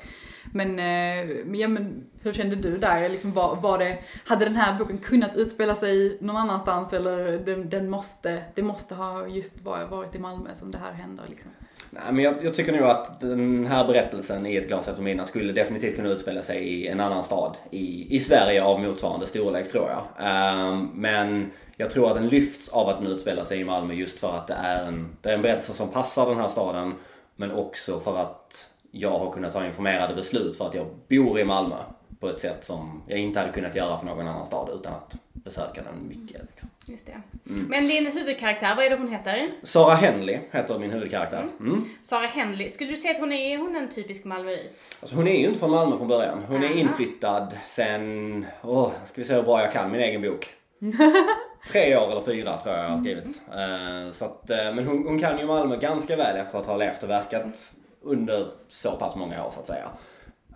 Men, 0.53 0.79
eh, 0.79 1.57
ja, 1.61 1.67
men 1.67 2.03
hur 2.21 2.33
kände 2.33 2.55
du 2.55 2.77
där? 2.77 3.09
Liksom, 3.09 3.31
var, 3.31 3.55
var 3.55 3.79
det, 3.79 3.97
hade 4.25 4.45
den 4.45 4.55
här 4.55 4.79
boken 4.79 4.97
kunnat 4.97 5.35
utspela 5.35 5.75
sig 5.75 6.17
någon 6.21 6.37
annanstans 6.37 6.93
eller 6.93 7.37
den, 7.37 7.69
den 7.69 7.89
måste, 7.89 8.43
det 8.55 8.63
måste 8.63 8.95
ha 8.95 9.27
just 9.27 9.61
varit 9.61 9.89
varit 9.89 10.15
i 10.15 10.19
Malmö 10.19 10.49
som 10.55 10.71
det 10.71 10.77
här 10.77 10.93
händer 10.93 11.23
liksom? 11.29 11.51
Nej, 11.93 12.03
men 12.13 12.23
jag, 12.23 12.35
jag 12.43 12.53
tycker 12.53 12.71
nog 12.71 12.83
att 12.83 13.19
den 13.19 13.65
här 13.65 13.87
berättelsen 13.87 14.45
i 14.45 14.55
Ett 14.55 14.67
glas 14.67 14.87
efter 14.87 15.03
midnatt 15.03 15.27
skulle 15.27 15.53
definitivt 15.53 15.95
kunna 15.95 16.09
utspela 16.09 16.41
sig 16.41 16.57
i 16.57 16.87
en 16.87 16.99
annan 16.99 17.23
stad 17.23 17.57
i, 17.69 18.15
i 18.15 18.19
Sverige 18.19 18.63
av 18.63 18.79
motsvarande 18.79 19.27
storlek 19.27 19.67
tror 19.67 19.89
jag. 19.89 20.27
Um, 20.69 20.91
men 20.93 21.51
jag 21.77 21.89
tror 21.89 22.07
att 22.07 22.15
den 22.15 22.29
lyfts 22.29 22.69
av 22.69 22.89
att 22.89 22.97
den 22.97 23.07
utspelar 23.07 23.43
sig 23.43 23.59
i 23.59 23.63
Malmö 23.63 23.93
just 23.93 24.19
för 24.19 24.35
att 24.35 24.47
det 24.47 24.53
är 24.53 24.85
en, 24.85 25.17
det 25.21 25.29
är 25.29 25.33
en 25.33 25.41
berättelse 25.41 25.73
som 25.73 25.89
passar 25.89 26.29
den 26.29 26.37
här 26.37 26.47
staden. 26.47 26.93
Men 27.35 27.51
också 27.51 27.99
för 27.99 28.17
att 28.17 28.67
jag 28.91 29.19
har 29.19 29.31
kunnat 29.31 29.53
ta 29.53 29.65
informerade 29.65 30.15
beslut 30.15 30.57
för 30.57 30.67
att 30.67 30.75
jag 30.75 30.85
bor 31.09 31.39
i 31.39 31.45
Malmö 31.45 31.75
på 32.19 32.29
ett 32.29 32.39
sätt 32.39 32.65
som 32.65 33.03
jag 33.07 33.19
inte 33.19 33.39
hade 33.39 33.51
kunnat 33.51 33.75
göra 33.75 33.97
för 33.97 34.05
någon 34.05 34.27
annan 34.27 34.45
stad 34.45 34.69
utan 34.73 34.93
att 34.93 35.15
besöka 35.43 35.81
den 35.83 36.07
mycket. 36.07 36.41
Liksom. 36.49 36.69
Just 36.85 37.05
det. 37.05 37.21
Men 37.43 37.87
din 37.87 38.05
huvudkaraktär, 38.05 38.75
vad 38.75 38.85
är 38.85 38.89
det 38.89 38.95
hon 38.95 39.07
heter? 39.07 39.47
Sara 39.63 39.93
Henley 39.93 40.39
heter 40.51 40.79
min 40.79 40.91
huvudkaraktär. 40.91 41.47
Mm. 41.59 41.85
Sara 42.01 42.27
Henley. 42.27 42.69
Skulle 42.69 42.89
du 42.89 42.97
säga 42.97 43.13
att 43.13 43.19
hon 43.19 43.31
är, 43.31 43.57
hon 43.57 43.75
är 43.75 43.79
en 43.79 43.89
typisk 43.89 44.25
malmöit? 44.25 44.71
Alltså 45.01 45.15
hon 45.15 45.27
är 45.27 45.37
ju 45.37 45.47
inte 45.47 45.59
från 45.59 45.71
Malmö 45.71 45.97
från 45.97 46.07
början. 46.07 46.43
Hon 46.47 46.63
är 46.63 46.77
inflyttad 46.77 47.57
sen, 47.65 48.45
åh, 48.61 48.91
ska 49.05 49.21
vi 49.21 49.27
se 49.27 49.33
hur 49.33 49.43
bra 49.43 49.61
jag 49.61 49.71
kan 49.71 49.91
min 49.91 50.01
egen 50.01 50.21
bok. 50.21 50.53
Tre 51.71 51.97
år 51.97 52.11
eller 52.11 52.21
fyra 52.21 52.57
tror 52.57 52.75
jag 52.75 52.85
jag 52.85 52.89
har 52.89 52.97
skrivit. 52.97 53.41
Eh, 53.51 54.11
så 54.11 54.25
att, 54.25 54.49
eh, 54.49 54.73
men 54.73 54.87
hon, 54.87 55.07
hon 55.07 55.19
kan 55.19 55.37
ju 55.37 55.45
Malmö 55.45 55.77
ganska 55.77 56.15
väl 56.15 56.37
efter 56.37 56.59
att 56.59 56.65
ha 56.65 56.77
levt 56.77 57.03
och 57.03 57.09
verkat 57.09 57.73
under 58.01 58.47
så 58.67 58.91
pass 58.91 59.15
många 59.15 59.45
år 59.45 59.51
så 59.51 59.59
att 59.59 59.67
säga. 59.67 59.89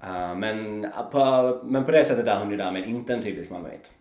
Eh, 0.03 0.35
men, 0.35 0.87
på, 1.11 1.59
men 1.63 1.85
på 1.85 1.91
det 1.91 2.05
sättet 2.05 2.27
är 2.27 2.39
hon 2.39 2.51
ju 2.51 2.57
därmed 2.57 2.87
inte 2.87 3.13
en 3.13 3.21
typisk 3.21 3.49
Malmöit. 3.49 3.91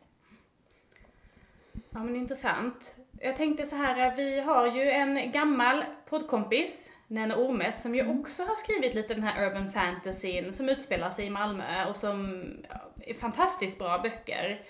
Ja 1.94 2.02
men 2.02 2.16
intressant. 2.16 2.94
Jag 3.20 3.36
tänkte 3.36 3.66
så 3.66 3.76
här, 3.76 4.16
vi 4.16 4.40
har 4.40 4.66
ju 4.66 4.90
en 4.90 5.32
gammal 5.32 5.84
poddkompis, 6.08 6.90
Nene 7.08 7.36
Ormes, 7.36 7.82
som 7.82 7.94
ju 7.94 8.08
också 8.20 8.42
har 8.42 8.54
skrivit 8.54 8.94
lite 8.94 9.14
den 9.14 9.22
här 9.22 9.46
urban 9.46 9.70
fantasyn 9.70 10.52
som 10.52 10.68
utspelar 10.68 11.10
sig 11.10 11.26
i 11.26 11.30
Malmö 11.30 11.86
och 11.88 11.96
som 11.96 12.44
är 13.00 13.14
fantastiskt 13.14 13.78
bra 13.78 13.98
böcker. 13.98 14.60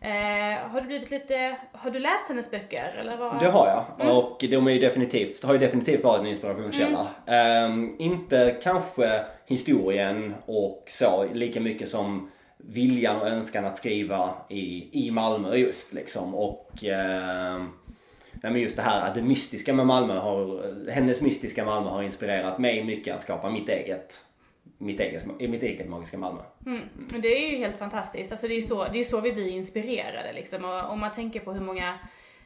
Eh, 0.00 0.70
har 0.70 0.80
du 0.80 0.86
blivit 0.86 1.10
lite, 1.10 1.56
har 1.72 1.90
du 1.90 1.98
läst 1.98 2.28
hennes 2.28 2.50
böcker 2.50 2.90
eller 3.00 3.16
vad? 3.16 3.40
Det 3.40 3.48
har 3.48 3.66
jag. 3.98 4.16
Och 4.16 4.44
de 4.50 4.66
är 4.66 4.70
ju 4.70 4.78
definitivt, 4.78 5.44
har 5.44 5.52
ju 5.52 5.58
definitivt 5.58 6.04
varit 6.04 6.20
en 6.20 6.26
inspirationskälla. 6.26 7.06
Ehm, 7.26 7.96
inte 7.98 8.56
kanske 8.62 9.24
historien 9.46 10.34
och 10.46 10.84
så 10.86 11.26
lika 11.32 11.60
mycket 11.60 11.88
som 11.88 12.30
viljan 12.56 13.16
och 13.16 13.28
önskan 13.28 13.64
att 13.64 13.78
skriva 13.78 14.34
i, 14.48 14.88
i 15.06 15.10
Malmö 15.10 15.56
just 15.56 15.92
liksom. 15.92 16.34
Och 16.34 16.84
eh, 16.84 17.62
nej, 18.32 18.52
men 18.52 18.60
just 18.60 18.76
det 18.76 18.82
här 18.82 19.08
att 19.08 19.14
det 19.14 19.22
mystiska 19.22 19.74
med 19.74 19.86
Malmö 19.86 20.18
har, 20.18 20.90
hennes 20.90 21.22
mystiska 21.22 21.64
Malmö 21.64 21.90
har 21.90 22.02
inspirerat 22.02 22.58
mig 22.58 22.84
mycket 22.84 23.14
att 23.14 23.22
skapa 23.22 23.50
mitt 23.50 23.68
eget, 23.68 24.24
mitt 24.78 25.00
eget, 25.00 25.26
mitt 25.40 25.62
eget 25.62 25.88
magiska 25.88 26.18
Malmö. 26.18 26.40
Mm. 26.66 26.82
Men 27.08 27.20
det 27.20 27.28
är 27.28 27.50
ju 27.50 27.56
helt 27.56 27.78
fantastiskt. 27.78 28.32
Alltså 28.32 28.48
det 28.48 28.54
är 28.54 28.56
ju 28.56 28.62
så, 28.62 28.86
det 28.92 29.00
är 29.00 29.04
så 29.04 29.20
vi 29.20 29.32
blir 29.32 29.50
inspirerade 29.50 30.32
liksom. 30.32 30.64
Och 30.64 30.92
om 30.92 31.00
man 31.00 31.12
tänker 31.12 31.40
på 31.40 31.52
hur 31.52 31.60
många, 31.60 31.98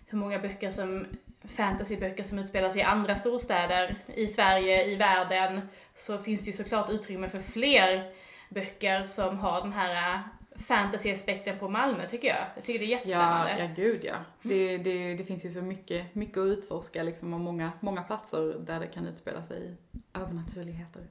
hur 0.07 0.19
många 0.19 0.39
böcker 0.39 0.71
som, 0.71 1.07
fantasyböcker 1.45 2.25
som 2.25 2.39
utspelar 2.39 2.71
sig 2.71 2.81
i 2.81 2.85
andra 2.85 3.17
storstäder, 3.17 3.95
i 4.15 4.27
Sverige, 4.27 4.85
i 4.85 4.97
världen, 4.97 5.61
så 5.97 6.19
finns 6.19 6.45
det 6.45 6.51
ju 6.51 6.57
såklart 6.57 6.91
utrymme 6.91 7.29
för 7.29 7.41
fler 7.41 8.13
böcker 8.51 9.07
som 9.07 9.39
har 9.39 9.61
den 9.61 9.73
här 9.73 10.15
äh, 10.15 10.21
fantasy-aspekten 10.63 11.59
på 11.59 11.69
Malmö 11.69 12.09
tycker 12.09 12.29
jag. 12.29 12.45
Jag 12.55 12.65
tycker 12.65 12.79
det 12.79 12.85
är 12.85 12.89
Ja, 12.89 12.97
jättespännande. 12.97 13.57
ja 13.59 13.69
gud 13.77 14.05
ja. 14.05 14.15
Det, 14.43 14.79
det, 14.79 15.15
det 15.15 15.25
finns 15.25 15.45
ju 15.45 15.49
så 15.51 15.63
mycket, 15.63 16.15
mycket 16.15 16.37
att 16.39 16.47
utforska 16.47 17.03
liksom 17.03 17.35
och 17.35 17.41
många, 17.41 17.73
många 17.81 18.03
platser 18.03 18.55
där 18.59 18.81
det 18.81 18.87
kan 18.87 19.07
utspela 19.07 19.43
sig 19.43 19.75
övernaturligheter. 20.15 21.03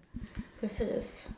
Precis. 0.60 1.30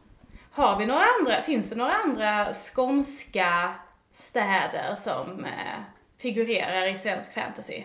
Har 0.52 0.80
vi 0.80 0.86
några 0.86 1.04
andra, 1.20 1.42
finns 1.42 1.70
det 1.70 1.76
några 1.76 1.94
andra 1.94 2.54
skånska 2.54 3.76
städer 4.12 4.96
som 4.96 5.46
eh, 5.46 5.80
figurerar 6.18 6.88
i 6.88 6.96
svensk 6.98 7.34
fantasy? 7.34 7.84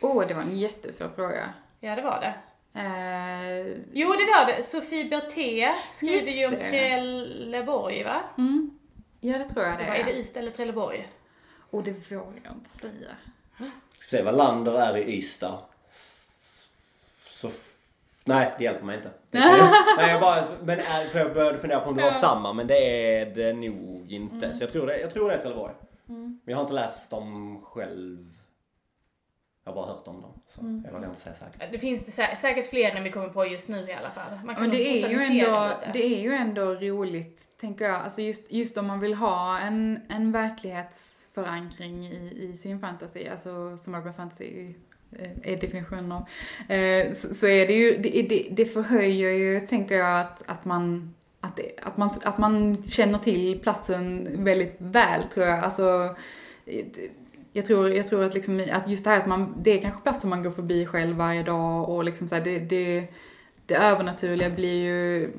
Åh, 0.00 0.18
oh, 0.18 0.26
det 0.28 0.34
var 0.34 0.42
en 0.42 0.56
jättesvår 0.56 1.08
fråga. 1.16 1.52
Ja, 1.80 1.96
det 1.96 2.02
var 2.02 2.20
det. 2.20 2.34
Eh, 2.74 3.66
Jo, 3.92 4.12
det 4.12 4.24
var 4.24 4.46
det. 4.46 4.62
Sofie 4.62 5.04
Berté 5.04 5.72
skriver 5.92 6.30
ju 6.30 6.46
om 6.46 6.52
det. 6.52 6.70
Trelleborg, 6.70 8.04
va? 8.04 8.22
mm, 8.38 8.70
ja, 9.20 9.38
det 9.38 9.44
tror 9.48 9.64
jag 9.66 9.78
det 9.78 9.84
Vad 9.86 9.96
är 9.96 10.04
det 10.04 10.12
är. 10.12 10.16
Ystad 10.18 10.40
eller 10.40 10.50
Trelleborg? 10.52 11.08
Och 11.70 11.82
det 11.82 12.10
vågar 12.10 12.40
jag 12.44 12.52
inte 12.54 12.70
säga. 12.70 13.16
Ska 13.96 14.16
se 14.16 14.22
vad 14.22 14.36
Lander 14.36 14.72
är 14.74 14.96
i 14.96 15.16
Ystad. 15.16 15.62
Så... 17.26 17.50
Nej, 18.24 18.52
det 18.58 18.64
hjälper 18.64 18.84
mig 18.84 18.96
inte. 18.96 19.10
Nej, 19.98 20.10
jag 20.10 20.20
bara, 20.20 20.44
men 20.62 20.78
är, 20.80 21.08
för 21.08 21.18
jag 21.18 21.34
började 21.34 21.58
fundera 21.58 21.80
på 21.80 21.88
om 21.90 21.96
det 21.96 22.02
var 22.02 22.08
Ja. 22.08 22.14
samma, 22.14 22.52
men 22.52 22.66
det 22.66 22.78
är 23.18 23.26
det 23.26 23.52
nog 23.52 24.12
inte. 24.12 24.54
Så 24.54 24.62
jag 24.64 24.72
tror 24.72 24.86
det, 24.86 25.00
jag 25.00 25.10
tror 25.10 25.28
det 25.28 25.34
är 25.34 25.38
Trelleborg. 25.40 25.74
Men 26.06 26.40
jag 26.44 26.56
har 26.56 26.62
inte 26.62 26.74
läst 26.74 27.10
dem 27.10 27.60
själv. 27.64 28.28
Jag 29.64 29.72
har 29.72 29.74
bara 29.82 29.86
hört 29.94 30.08
om 30.08 30.20
dem. 30.20 30.32
Så 30.48 30.82
jag 30.84 30.92
vågar 30.92 31.08
inte 31.08 31.20
säga 31.20 31.34
säkert. 31.34 31.72
Det 31.72 31.78
finns 31.78 32.04
det 32.06 32.22
sä- 32.22 32.34
säkert 32.36 32.70
fler 32.70 32.90
än 32.96 33.04
vi 33.04 33.10
kommer 33.10 33.28
på 33.28 33.46
just 33.46 33.68
nu 33.68 33.88
i 33.88 33.92
alla 33.92 34.10
fall. 34.10 34.38
Man 34.44 34.54
kan 34.54 34.62
Men 34.62 34.70
det 34.70 35.04
är, 35.04 35.08
ju 35.08 35.16
ändå, 35.18 35.68
lite. 35.68 35.90
det 35.92 36.04
är 36.16 36.20
ju 36.22 36.32
ändå 36.32 36.64
roligt, 36.74 37.42
tänker 37.60 37.84
jag. 37.84 37.94
Alltså 37.94 38.22
just, 38.22 38.52
just 38.52 38.76
om 38.78 38.86
man 38.86 39.00
vill 39.00 39.14
ha 39.14 39.58
en, 39.58 40.00
en 40.08 40.32
verklighetsförankring 40.32 42.04
i, 42.06 42.48
i 42.52 42.56
sin 42.56 42.80
fantasy, 42.80 43.28
alltså 43.28 43.76
som 43.76 43.94
urban 43.94 44.14
fantasy 44.14 44.74
eh, 45.18 45.30
är 45.42 45.56
definitionen 45.56 46.12
av, 46.12 46.22
eh, 46.72 47.14
så, 47.14 47.34
så 47.34 47.46
är 47.46 47.66
det 47.66 47.74
ju, 47.74 47.96
det, 47.98 48.22
det, 48.22 48.48
det 48.50 48.64
förhöjer 48.64 49.30
ju, 49.30 49.60
tänker 49.60 49.94
jag, 49.98 50.20
att, 50.20 50.42
att 50.50 50.64
man 50.64 51.14
att, 51.40 51.56
det, 51.56 51.72
att, 51.82 51.96
man, 51.96 52.10
att 52.24 52.38
man 52.38 52.82
känner 52.82 53.18
till 53.18 53.60
platsen 53.60 54.28
väldigt 54.44 54.76
väl, 54.78 55.24
tror 55.24 55.46
jag. 55.46 55.58
Alltså, 55.58 56.16
eh, 56.66 56.84
jag 57.52 57.66
tror, 57.66 57.90
jag 57.90 58.06
tror 58.06 58.24
att, 58.24 58.34
liksom, 58.34 58.64
att 58.72 58.88
just 58.88 59.04
det 59.04 59.10
här 59.10 59.20
att 59.20 59.26
man, 59.26 59.54
det 59.62 59.78
är 59.78 59.82
kanske 59.82 60.00
platser 60.00 60.28
man 60.28 60.42
går 60.42 60.50
förbi 60.50 60.86
själv 60.86 61.16
varje 61.16 61.42
dag 61.42 61.88
och 61.88 62.04
liksom 62.04 62.28
så 62.28 62.34
här, 62.34 62.44
det, 62.44 62.58
det, 62.58 63.06
det 63.66 63.74
övernaturliga 63.74 64.50
blir 64.50 64.84
ju 64.84 65.30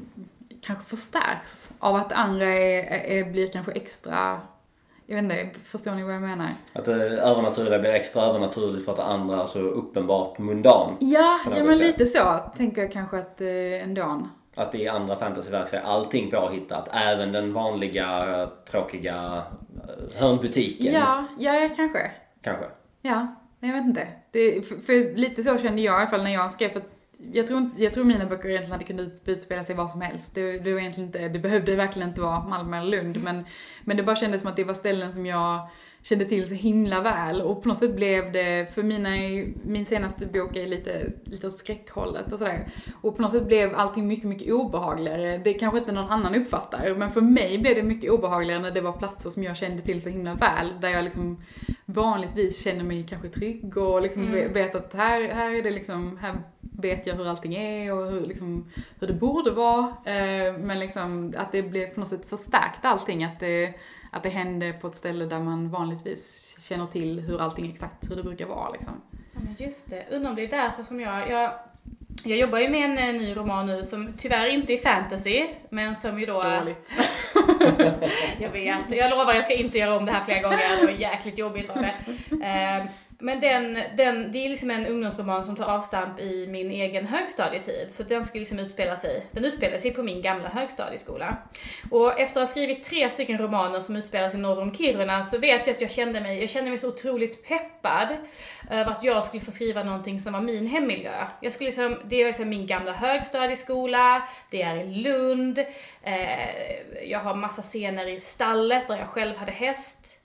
kanske 0.61 0.85
förstärks 0.85 1.69
av 1.79 1.95
att 1.95 2.11
andra 2.11 2.45
är, 2.45 3.19
är, 3.19 3.31
blir 3.31 3.47
kanske 3.47 3.71
extra, 3.71 4.41
jag 5.05 5.15
vet 5.15 5.23
inte, 5.23 5.59
förstår 5.63 5.95
ni 5.95 6.03
vad 6.03 6.15
jag 6.15 6.21
menar? 6.21 6.49
Att 6.73 6.85
det 6.85 6.93
övernaturliga 7.03 7.79
blir 7.79 7.91
extra 7.91 8.21
övernaturligt 8.21 8.85
för 8.85 8.91
att 8.91 8.97
det 8.97 9.03
andra 9.03 9.41
är 9.41 9.45
så 9.45 9.59
uppenbart 9.59 10.37
mundant. 10.37 10.97
Ja, 10.99 11.39
ja 11.45 11.63
men 11.63 11.77
sätt. 11.77 11.87
lite 11.87 12.05
så 12.05 12.39
tänker 12.57 12.81
jag 12.81 12.91
kanske 12.91 13.19
att 13.19 13.41
eh, 13.41 13.83
ändå. 13.83 14.27
Att 14.55 14.75
i 14.75 14.87
andra 14.87 15.15
fantasyverk 15.15 15.69
så 15.69 15.75
är 15.75 15.81
allting 15.81 16.31
påhittat. 16.31 16.89
Även 16.93 17.31
den 17.31 17.53
vanliga 17.53 18.41
eh, 18.41 18.49
tråkiga 18.71 19.43
eh, 19.87 20.21
hörnbutiken. 20.21 20.93
Ja, 20.93 21.25
ja, 21.39 21.53
ja, 21.55 21.69
kanske. 21.75 22.11
Kanske. 22.41 22.65
Ja, 23.01 23.35
jag 23.59 23.73
vet 23.73 23.85
inte. 23.85 24.07
Det, 24.31 24.67
för, 24.67 24.75
för 24.75 25.15
lite 25.17 25.43
så 25.43 25.57
kände 25.57 25.81
jag 25.81 25.93
i 25.95 26.01
alla 26.01 26.07
fall 26.09 26.23
när 26.23 26.33
jag 26.33 26.51
skrev. 26.51 26.69
För 26.69 26.81
jag, 27.33 27.47
tror, 27.47 27.59
inte- 27.59 27.83
jag 27.83 27.93
tror 27.93 28.03
mina 28.03 28.25
böcker 28.25 28.49
egentligen 28.49 28.71
hade 28.71 28.83
kunnat 28.85 29.05
ut- 29.05 29.21
utspela 29.27 29.63
sig 29.63 29.75
var 29.75 29.87
som 29.87 30.01
helst. 30.01 30.35
Det, 30.35 30.59
det, 30.59 30.73
var 30.73 30.79
egentligen 30.79 31.07
inte, 31.07 31.27
det 31.29 31.39
behövde 31.39 31.75
verkligen 31.75 32.09
inte 32.09 32.21
vara 32.21 32.39
Malmö 32.43 32.77
eller 32.77 32.97
Lund. 33.03 33.23
Men, 33.23 33.45
men 33.83 33.97
det 33.97 34.03
bara 34.03 34.15
kändes 34.15 34.41
som 34.41 34.49
att 34.49 34.55
det 34.55 34.63
var 34.63 34.73
ställen 34.73 35.13
som 35.13 35.25
jag 35.25 35.67
kände 36.03 36.25
till 36.25 36.47
så 36.47 36.53
himla 36.53 37.01
väl. 37.01 37.41
Och 37.41 37.63
på 37.63 37.67
något 37.69 37.77
sätt 37.77 37.95
blev 37.95 38.31
det, 38.31 38.73
för 38.73 38.83
mina, 38.83 39.09
min 39.63 39.85
senaste 39.85 40.25
bok 40.25 40.55
är 40.55 40.67
lite, 40.67 41.11
lite 41.23 41.47
åt 41.47 41.55
skräckhållet 41.55 42.31
och 42.31 42.39
sådär. 42.39 42.67
Och 43.01 43.15
på 43.15 43.21
något 43.21 43.31
sätt 43.31 43.47
blev 43.47 43.75
allting 43.75 44.07
mycket, 44.07 44.25
mycket 44.25 44.53
obehagligare. 44.53 45.37
Det 45.37 45.53
kanske 45.53 45.79
inte 45.79 45.91
någon 45.91 46.11
annan 46.11 46.35
uppfattar, 46.35 46.95
men 46.95 47.11
för 47.11 47.21
mig 47.21 47.57
blev 47.57 47.75
det 47.75 47.83
mycket 47.83 48.11
obehagligare 48.11 48.61
när 48.61 48.71
det 48.71 48.81
var 48.81 48.91
platser 48.91 49.29
som 49.29 49.43
jag 49.43 49.57
kände 49.57 49.81
till 49.81 50.01
så 50.01 50.09
himla 50.09 50.33
väl. 50.33 50.81
Där 50.81 50.89
jag 50.89 51.03
liksom 51.03 51.41
vanligtvis 51.85 52.63
känner 52.63 52.83
mig 52.83 53.05
kanske 53.09 53.27
trygg 53.29 53.77
och 53.77 54.01
liksom 54.01 54.23
Mm. 54.23 54.53
vet 54.53 54.75
att 54.75 54.93
här, 54.93 55.29
här 55.29 55.53
är 55.53 55.63
det 55.63 55.71
liksom, 55.71 56.17
här 56.21 56.35
vet 56.61 57.07
jag 57.07 57.15
hur 57.15 57.27
allting 57.27 57.55
är 57.55 57.93
och 57.93 58.11
hur, 58.11 58.21
liksom, 58.21 58.71
hur 58.99 59.07
det 59.07 59.13
borde 59.13 59.51
vara. 59.51 59.87
Eh, 60.05 60.53
men 60.57 60.79
liksom 60.79 61.33
att 61.37 61.51
det 61.51 61.61
blev 61.61 61.87
på 61.87 61.99
något 61.99 62.09
sätt 62.09 62.25
förstärkt 62.25 62.85
allting. 62.85 63.23
Att 63.23 63.39
det, 63.39 63.73
att 64.13 64.23
det 64.23 64.29
hände 64.29 64.73
på 64.73 64.87
ett 64.87 64.95
ställe 64.95 65.25
där 65.25 65.39
man 65.39 65.69
vanligtvis 65.69 66.55
känner 66.59 66.87
till 66.87 67.19
hur 67.19 67.41
allting 67.41 67.71
exakt, 67.71 68.11
hur 68.11 68.15
det 68.15 68.23
brukar 68.23 68.45
vara 68.45 68.69
liksom. 68.69 69.01
Ja, 69.11 69.39
men 69.43 69.55
just 69.59 69.89
det. 69.89 70.05
Undrar 70.11 70.29
om 70.29 70.35
det 70.35 70.43
är 70.43 70.47
därför 70.47 70.83
som 70.83 70.99
jag, 70.99 71.29
jag 71.29 71.51
jag 72.23 72.37
jobbar 72.37 72.59
ju 72.59 72.69
med 72.69 72.89
en 72.89 72.97
eh, 72.97 73.21
ny 73.21 73.35
roman 73.35 73.65
nu 73.65 73.83
som 73.83 74.13
tyvärr 74.17 74.47
inte 74.47 74.73
är 74.73 74.77
fantasy, 74.77 75.47
men 75.69 75.95
som 75.95 76.19
ju 76.19 76.25
då... 76.25 76.43
Dåligt. 76.43 76.91
jag 78.39 78.49
vet, 78.49 78.79
jag 78.89 79.09
lovar 79.09 79.33
jag 79.33 79.45
ska 79.45 79.53
inte 79.53 79.77
göra 79.77 79.97
om 79.97 80.05
det 80.05 80.11
här 80.11 80.23
flera 80.23 80.41
gånger, 80.41 80.79
det 80.79 80.85
var 80.85 80.93
jäkligt 80.93 81.37
jobbigt 81.37 81.67
var 81.67 81.75
det. 81.75 81.95
Men 83.23 83.39
den, 83.39 83.79
den, 83.97 84.31
det 84.31 84.45
är 84.45 84.49
liksom 84.49 84.71
en 84.71 84.85
ungdomsroman 84.85 85.43
som 85.43 85.55
tar 85.55 85.65
avstamp 85.65 86.19
i 86.19 86.47
min 86.47 86.71
egen 86.71 87.05
högstadietid. 87.05 87.91
Så 87.91 88.03
den 88.03 88.25
skulle 88.25 88.39
liksom 88.39 88.59
utspela 88.59 88.95
sig, 88.95 89.25
den 89.31 89.45
utspelar 89.45 89.77
sig 89.77 89.93
på 89.93 90.03
min 90.03 90.21
gamla 90.21 90.49
högstadieskola. 90.49 91.37
Och 91.91 92.19
efter 92.19 92.41
att 92.41 92.47
ha 92.47 92.51
skrivit 92.51 92.83
tre 92.83 93.09
stycken 93.09 93.37
romaner 93.37 93.79
som 93.79 93.95
utspelar 93.95 94.29
sig 94.29 94.39
norr 94.39 94.61
om 94.61 94.75
Kiruna 94.75 95.23
så 95.23 95.37
vet 95.37 95.67
jag 95.67 95.75
att 95.75 95.81
jag 95.81 95.91
kände 95.91 96.21
mig, 96.21 96.39
jag 96.39 96.49
kände 96.49 96.69
mig 96.69 96.79
så 96.79 96.87
otroligt 96.87 97.47
peppad 97.47 98.07
över 98.71 98.91
att 98.91 99.03
jag 99.03 99.25
skulle 99.25 99.43
få 99.43 99.51
skriva 99.51 99.83
någonting 99.83 100.19
som 100.19 100.33
var 100.33 100.41
min 100.41 100.67
hemmiljö. 100.67 101.27
Jag 101.41 101.53
skulle 101.53 101.67
liksom, 101.67 101.97
det 102.05 102.21
är 102.21 102.25
liksom 102.25 102.49
min 102.49 102.67
gamla 102.67 102.91
högstadieskola, 102.91 104.27
det 104.49 104.61
är 104.61 104.85
Lund, 104.85 105.59
eh, 106.03 107.05
jag 107.09 107.19
har 107.19 107.35
massa 107.35 107.61
scener 107.61 108.07
i 108.07 108.19
stallet 108.19 108.87
där 108.87 108.97
jag 108.97 109.07
själv 109.07 109.37
hade 109.37 109.51
häst. 109.51 110.22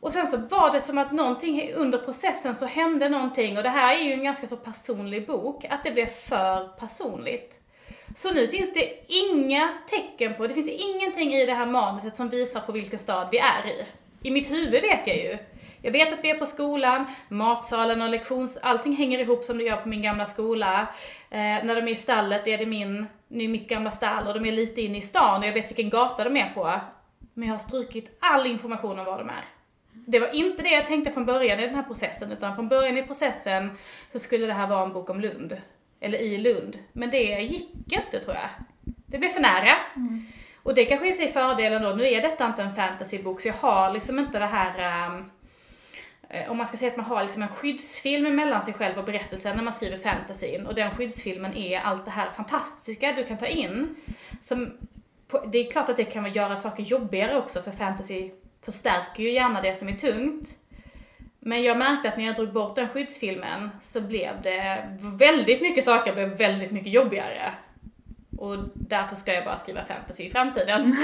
Och 0.00 0.12
sen 0.12 0.26
så 0.26 0.36
var 0.36 0.72
det 0.72 0.80
som 0.80 0.98
att 0.98 1.12
någonting 1.12 1.72
under 1.74 1.98
processen 1.98 2.54
så 2.54 2.66
hände 2.66 3.08
någonting 3.08 3.56
och 3.56 3.62
det 3.62 3.68
här 3.68 3.94
är 3.94 4.02
ju 4.02 4.12
en 4.12 4.24
ganska 4.24 4.46
så 4.46 4.56
personlig 4.56 5.26
bok, 5.26 5.64
att 5.64 5.84
det 5.84 5.90
blev 5.90 6.06
för 6.06 6.68
personligt. 6.68 7.58
Så 8.16 8.32
nu 8.32 8.48
finns 8.48 8.74
det 8.74 9.12
inga 9.12 9.78
tecken 9.90 10.34
på, 10.34 10.46
det 10.46 10.54
finns 10.54 10.70
ingenting 10.70 11.32
i 11.32 11.46
det 11.46 11.54
här 11.54 11.66
manuset 11.66 12.16
som 12.16 12.28
visar 12.28 12.60
på 12.60 12.72
vilken 12.72 12.98
stad 12.98 13.28
vi 13.32 13.38
är 13.38 13.66
i. 13.66 13.86
I 14.22 14.30
mitt 14.30 14.50
huvud 14.50 14.82
vet 14.82 15.06
jag 15.06 15.16
ju. 15.16 15.38
Jag 15.82 15.92
vet 15.92 16.12
att 16.12 16.24
vi 16.24 16.30
är 16.30 16.38
på 16.38 16.46
skolan, 16.46 17.06
matsalen 17.28 18.02
och 18.02 18.08
lektions... 18.08 18.58
Allting 18.62 18.96
hänger 18.96 19.18
ihop 19.18 19.44
som 19.44 19.58
det 19.58 19.64
gör 19.64 19.76
på 19.76 19.88
min 19.88 20.02
gamla 20.02 20.26
skola. 20.26 20.80
Eh, 21.30 21.38
när 21.38 21.76
de 21.76 21.82
är 21.82 21.92
i 21.92 21.96
stallet 21.96 22.46
är 22.46 22.58
det 22.58 22.66
min, 22.66 23.06
nu 23.28 23.48
mitt 23.48 23.68
gamla 23.68 23.90
stall 23.90 24.26
och 24.26 24.34
de 24.34 24.46
är 24.46 24.52
lite 24.52 24.80
inne 24.80 24.98
i 24.98 25.02
stan 25.02 25.40
och 25.40 25.46
jag 25.46 25.52
vet 25.52 25.70
vilken 25.70 25.90
gata 25.90 26.24
de 26.24 26.36
är 26.36 26.50
på. 26.54 26.80
Men 27.34 27.48
jag 27.48 27.54
har 27.54 27.58
strukit 27.58 28.18
all 28.20 28.46
information 28.46 28.98
om 28.98 29.04
var 29.04 29.18
de 29.18 29.28
är. 29.28 29.44
Det 30.10 30.18
var 30.18 30.34
inte 30.34 30.62
det 30.62 30.68
jag 30.68 30.86
tänkte 30.86 31.12
från 31.12 31.26
början 31.26 31.60
i 31.60 31.66
den 31.66 31.74
här 31.74 31.82
processen, 31.82 32.32
utan 32.32 32.54
från 32.54 32.68
början 32.68 32.98
i 32.98 33.02
processen 33.02 33.70
så 34.12 34.18
skulle 34.18 34.46
det 34.46 34.52
här 34.52 34.66
vara 34.66 34.82
en 34.82 34.92
bok 34.92 35.10
om 35.10 35.20
Lund. 35.20 35.56
Eller 36.00 36.18
i 36.18 36.38
Lund. 36.38 36.78
Men 36.92 37.10
det 37.10 37.40
gick 37.40 37.92
inte 37.92 38.20
tror 38.20 38.34
jag. 38.34 38.48
Det 39.06 39.18
blev 39.18 39.28
för 39.28 39.40
nära. 39.40 39.76
Och 40.62 40.74
det 40.74 40.84
kanske 40.84 41.10
i 41.10 41.14
sig 41.14 41.26
är 41.26 41.32
fördelen 41.32 41.82
då, 41.82 41.90
nu 41.90 42.06
är 42.06 42.22
detta 42.22 42.46
inte 42.46 42.62
en 42.62 42.74
fantasybok 42.74 43.40
så 43.40 43.48
jag 43.48 43.54
har 43.54 43.92
liksom 43.92 44.18
inte 44.18 44.38
det 44.38 44.46
här 44.46 45.08
eh, 46.28 46.50
om 46.50 46.56
man 46.56 46.66
ska 46.66 46.76
säga 46.76 46.90
att 46.90 46.96
man 46.96 47.06
har 47.06 47.22
liksom 47.22 47.42
en 47.42 47.48
skyddsfilm 47.48 48.36
mellan 48.36 48.62
sig 48.62 48.74
själv 48.74 48.98
och 48.98 49.04
berättelsen 49.04 49.56
när 49.56 49.64
man 49.64 49.72
skriver 49.72 49.98
fantasyn. 49.98 50.66
Och 50.66 50.74
den 50.74 50.90
skyddsfilmen 50.90 51.56
är 51.56 51.80
allt 51.80 52.04
det 52.04 52.10
här 52.10 52.30
fantastiska 52.30 53.12
du 53.12 53.24
kan 53.24 53.38
ta 53.38 53.46
in. 53.46 53.96
Som, 54.40 54.72
det 55.52 55.58
är 55.58 55.70
klart 55.70 55.88
att 55.88 55.96
det 55.96 56.04
kan 56.04 56.32
göra 56.32 56.56
saker 56.56 56.82
jobbigare 56.82 57.38
också 57.38 57.62
för 57.62 57.70
fantasy 57.70 58.30
förstärker 58.72 59.22
ju 59.22 59.32
gärna 59.32 59.60
det 59.60 59.74
som 59.74 59.88
är 59.88 59.96
tungt. 59.96 60.58
Men 61.40 61.62
jag 61.62 61.78
märkte 61.78 62.08
att 62.08 62.16
när 62.16 62.24
jag 62.24 62.36
drog 62.36 62.52
bort 62.52 62.76
den 62.76 62.88
skyddsfilmen 62.88 63.70
så 63.82 64.00
blev 64.00 64.42
det 64.42 64.88
väldigt 65.00 65.60
mycket 65.60 65.84
saker 65.84 66.14
blev 66.14 66.28
väldigt 66.28 66.70
mycket 66.70 66.92
jobbigare. 66.92 67.54
Och 68.38 68.56
därför 68.74 69.16
ska 69.16 69.32
jag 69.32 69.44
bara 69.44 69.56
skriva 69.56 69.84
fantasy 69.84 70.24
i 70.24 70.30
framtiden. 70.30 70.96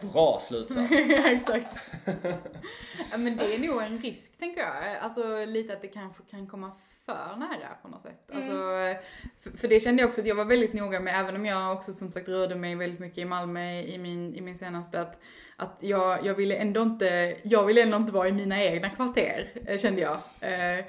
Bra 0.12 0.40
slutsats. 0.40 0.90
ja, 1.08 1.30
exakt. 1.30 1.76
ja, 3.10 3.18
men 3.18 3.36
det 3.36 3.54
är 3.54 3.58
nog 3.58 3.82
en 3.82 3.98
risk, 3.98 4.38
tänker 4.38 4.60
jag. 4.60 4.96
Alltså 5.00 5.44
lite 5.44 5.72
att 5.72 5.82
det 5.82 5.88
kanske 5.88 6.22
kan 6.30 6.46
komma 6.46 6.72
för 7.14 7.36
nära 7.36 7.68
på 7.82 7.88
något 7.88 8.02
sätt. 8.02 8.30
Alltså, 8.32 8.52
för, 9.40 9.58
för 9.58 9.68
det 9.68 9.80
kände 9.80 10.02
jag 10.02 10.08
också 10.08 10.20
att 10.20 10.26
jag 10.26 10.34
var 10.34 10.44
väldigt 10.44 10.72
noga 10.72 11.00
med, 11.00 11.20
även 11.20 11.36
om 11.36 11.46
jag 11.46 11.72
också 11.72 11.92
som 11.92 12.12
sagt 12.12 12.28
rörde 12.28 12.54
mig 12.54 12.76
väldigt 12.76 13.00
mycket 13.00 13.18
i 13.18 13.24
Malmö 13.24 13.80
i 13.80 13.98
min, 13.98 14.34
i 14.34 14.40
min 14.40 14.58
senaste, 14.58 15.00
att, 15.00 15.20
att 15.56 15.76
jag, 15.80 16.26
jag 16.26 16.34
ville 16.34 16.54
ändå 16.54 16.82
inte, 16.82 17.36
jag 17.42 17.64
ville 17.64 17.82
ändå 17.82 17.96
inte 17.96 18.12
vara 18.12 18.28
i 18.28 18.32
mina 18.32 18.62
egna 18.62 18.90
kvarter, 18.90 19.52
eh, 19.66 19.78
kände 19.78 20.00
jag. 20.00 20.16
Eh, 20.40 20.84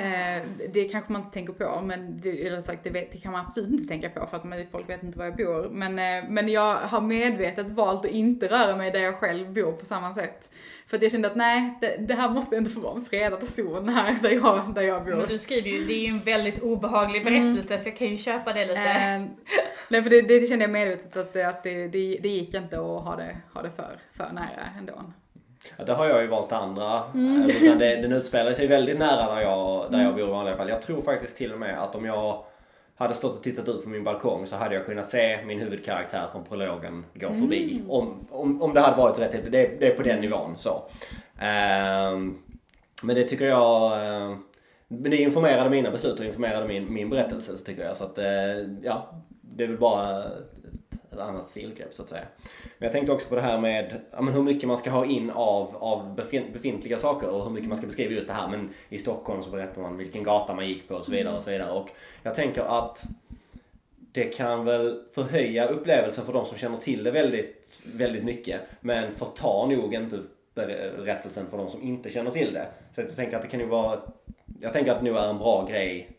Eh, 0.00 0.42
det 0.72 0.84
kanske 0.84 1.12
man 1.12 1.20
inte 1.20 1.34
tänker 1.34 1.52
på, 1.52 1.80
men 1.80 2.20
det, 2.20 2.46
eller 2.46 2.62
sagt, 2.62 2.84
det, 2.84 2.90
vet, 2.90 3.12
det 3.12 3.18
kan 3.18 3.32
man 3.32 3.46
absolut 3.46 3.70
inte 3.70 3.88
tänka 3.88 4.10
på 4.10 4.26
för 4.26 4.36
att 4.36 4.44
man, 4.44 4.66
folk 4.70 4.88
vet 4.88 5.02
inte 5.02 5.18
var 5.18 5.24
jag 5.24 5.36
bor. 5.36 5.68
Men, 5.70 5.98
eh, 5.98 6.30
men 6.30 6.48
jag 6.48 6.76
har 6.76 7.00
medvetet 7.00 7.70
valt 7.70 8.04
att 8.04 8.10
inte 8.10 8.48
röra 8.48 8.76
mig 8.76 8.90
där 8.90 9.00
jag 9.00 9.14
själv 9.14 9.52
bor 9.52 9.72
på 9.72 9.84
samma 9.86 10.14
sätt. 10.14 10.50
För 10.86 10.96
att 10.96 11.02
jag 11.02 11.12
kände 11.12 11.28
att 11.28 11.36
nej, 11.36 11.78
det, 11.80 11.96
det 11.98 12.14
här 12.14 12.30
måste 12.30 12.56
ändå 12.56 12.70
få 12.70 12.80
vara 12.80 12.96
en 12.96 13.04
fredad 13.04 13.48
zon 13.48 13.88
här 13.88 14.16
där 14.22 14.30
jag, 14.30 14.74
där 14.74 14.82
jag 14.82 15.04
bor. 15.04 15.16
Men 15.16 15.28
du 15.28 15.38
skriver 15.38 15.68
ju, 15.68 15.84
det 15.84 15.94
är 15.94 16.06
ju 16.06 16.10
en 16.10 16.20
väldigt 16.20 16.62
obehaglig 16.62 17.24
berättelse 17.24 17.78
så 17.78 17.88
jag 17.88 17.96
kan 17.96 18.08
ju 18.08 18.16
köpa 18.16 18.52
det 18.52 18.66
lite. 18.66 18.80
Eh, 18.80 19.24
nej 19.88 20.02
för 20.02 20.10
det, 20.10 20.22
det 20.22 20.48
kände 20.48 20.64
jag 20.64 20.70
medvetet 20.70 21.16
att, 21.16 21.36
att 21.36 21.62
det, 21.62 21.88
det, 21.88 22.18
det 22.22 22.28
gick 22.28 22.54
inte 22.54 22.76
att 22.76 23.04
ha 23.04 23.16
det, 23.16 23.36
ha 23.54 23.62
det 23.62 23.70
för, 23.70 23.96
för 24.12 24.32
nära 24.32 24.68
ändå. 24.78 25.12
Ja, 25.76 25.84
det 25.84 25.92
har 25.92 26.08
jag 26.08 26.22
ju 26.22 26.26
valt 26.28 26.52
andra. 26.52 26.96
Eh, 26.96 27.62
Utan 27.62 27.78
det, 27.78 27.96
den 27.96 28.12
utspelar 28.12 28.52
sig 28.52 28.66
väldigt 28.66 28.98
nära 28.98 29.34
där 29.34 29.40
jag, 29.42 29.92
där 29.92 30.02
jag 30.02 30.14
bor 30.14 30.28
i 30.28 30.30
vanliga 30.30 30.56
fall. 30.56 30.68
Jag 30.68 30.82
tror 30.82 31.02
faktiskt 31.02 31.36
till 31.36 31.52
och 31.52 31.58
med 31.58 31.82
att 31.82 31.94
om 31.94 32.04
jag 32.04 32.44
hade 32.96 33.14
stått 33.14 33.36
och 33.36 33.42
tittat 33.42 33.68
ut 33.68 33.82
på 33.82 33.88
min 33.88 34.04
balkong 34.04 34.46
så 34.46 34.56
hade 34.56 34.74
jag 34.74 34.86
kunnat 34.86 35.10
se 35.10 35.44
min 35.44 35.60
huvudkaraktär 35.60 36.26
från 36.32 36.44
prologen 36.44 37.04
gå 37.14 37.32
förbi. 37.32 37.82
Om, 37.88 38.26
om, 38.30 38.62
om 38.62 38.74
det 38.74 38.80
hade 38.80 38.96
varit 38.96 39.18
rätt. 39.18 39.52
Det, 39.52 39.80
det 39.80 39.86
är 39.86 39.94
på 39.96 40.02
den 40.02 40.20
nivån 40.20 40.54
så. 40.56 40.82
Ehm, 41.40 42.38
men 43.02 43.16
det 43.16 43.24
tycker 43.24 43.46
jag... 43.46 43.92
eh, 43.92 44.36
men 44.88 45.10
det 45.10 45.16
informerade 45.16 45.70
mina 45.70 45.90
beslut 45.90 46.20
och 46.20 46.26
informerade 46.26 46.68
min, 46.68 46.92
min 46.94 47.10
berättelse 47.10 47.56
så 47.56 47.64
tycker 47.64 47.84
jag. 47.84 47.96
Så 47.96 48.04
att 48.04 48.18
eh, 48.18 48.24
ja, 48.82 49.10
det 49.40 49.64
är 49.64 49.68
väl 49.68 49.78
bara 49.78 50.22
annat 51.20 51.46
stilgrepp 51.46 51.94
så 51.94 52.02
att 52.02 52.08
säga. 52.08 52.24
Men 52.78 52.86
jag 52.86 52.92
tänkte 52.92 53.12
också 53.12 53.28
på 53.28 53.34
det 53.34 53.40
här 53.40 53.58
med 53.58 54.00
ja, 54.10 54.22
men 54.22 54.34
hur 54.34 54.42
mycket 54.42 54.68
man 54.68 54.78
ska 54.78 54.90
ha 54.90 55.06
in 55.06 55.30
av, 55.30 55.76
av 55.76 56.14
befintliga 56.52 56.98
saker 56.98 57.28
och 57.28 57.44
hur 57.44 57.50
mycket 57.50 57.68
man 57.68 57.78
ska 57.78 57.86
beskriva 57.86 58.12
just 58.12 58.28
det 58.28 58.34
här. 58.34 58.48
Men 58.48 58.70
i 58.88 58.98
Stockholm 58.98 59.42
så 59.42 59.50
berättar 59.50 59.82
man 59.82 59.96
vilken 59.96 60.22
gata 60.22 60.54
man 60.54 60.68
gick 60.68 60.88
på 60.88 60.94
och 60.94 61.04
så 61.04 61.12
vidare 61.12 61.36
och 61.36 61.42
så 61.42 61.50
vidare. 61.50 61.72
Och 61.72 61.90
jag 62.22 62.34
tänker 62.34 62.62
att 62.62 63.04
det 64.12 64.24
kan 64.24 64.64
väl 64.64 65.04
förhöja 65.14 65.66
upplevelsen 65.66 66.26
för 66.26 66.32
de 66.32 66.46
som 66.46 66.58
känner 66.58 66.76
till 66.76 67.04
det 67.04 67.10
väldigt, 67.10 67.80
väldigt 67.84 68.24
mycket. 68.24 68.60
Men 68.80 69.12
förtar 69.12 69.66
nog 69.66 69.94
inte 69.94 70.18
berättelsen 70.54 71.46
för 71.46 71.58
de 71.58 71.68
som 71.68 71.82
inte 71.82 72.10
känner 72.10 72.30
till 72.30 72.52
det. 72.54 72.66
Så 72.94 73.00
jag 73.00 73.16
tänker 73.16 73.36
att 73.36 73.42
det 73.42 73.48
kan 73.48 73.60
ju 73.60 73.66
vara, 73.66 74.00
jag 74.60 74.72
tänker 74.72 74.92
att 74.92 74.98
det 74.98 75.04
nog 75.04 75.16
är 75.16 75.28
en 75.28 75.38
bra 75.38 75.66
grej 75.66 76.10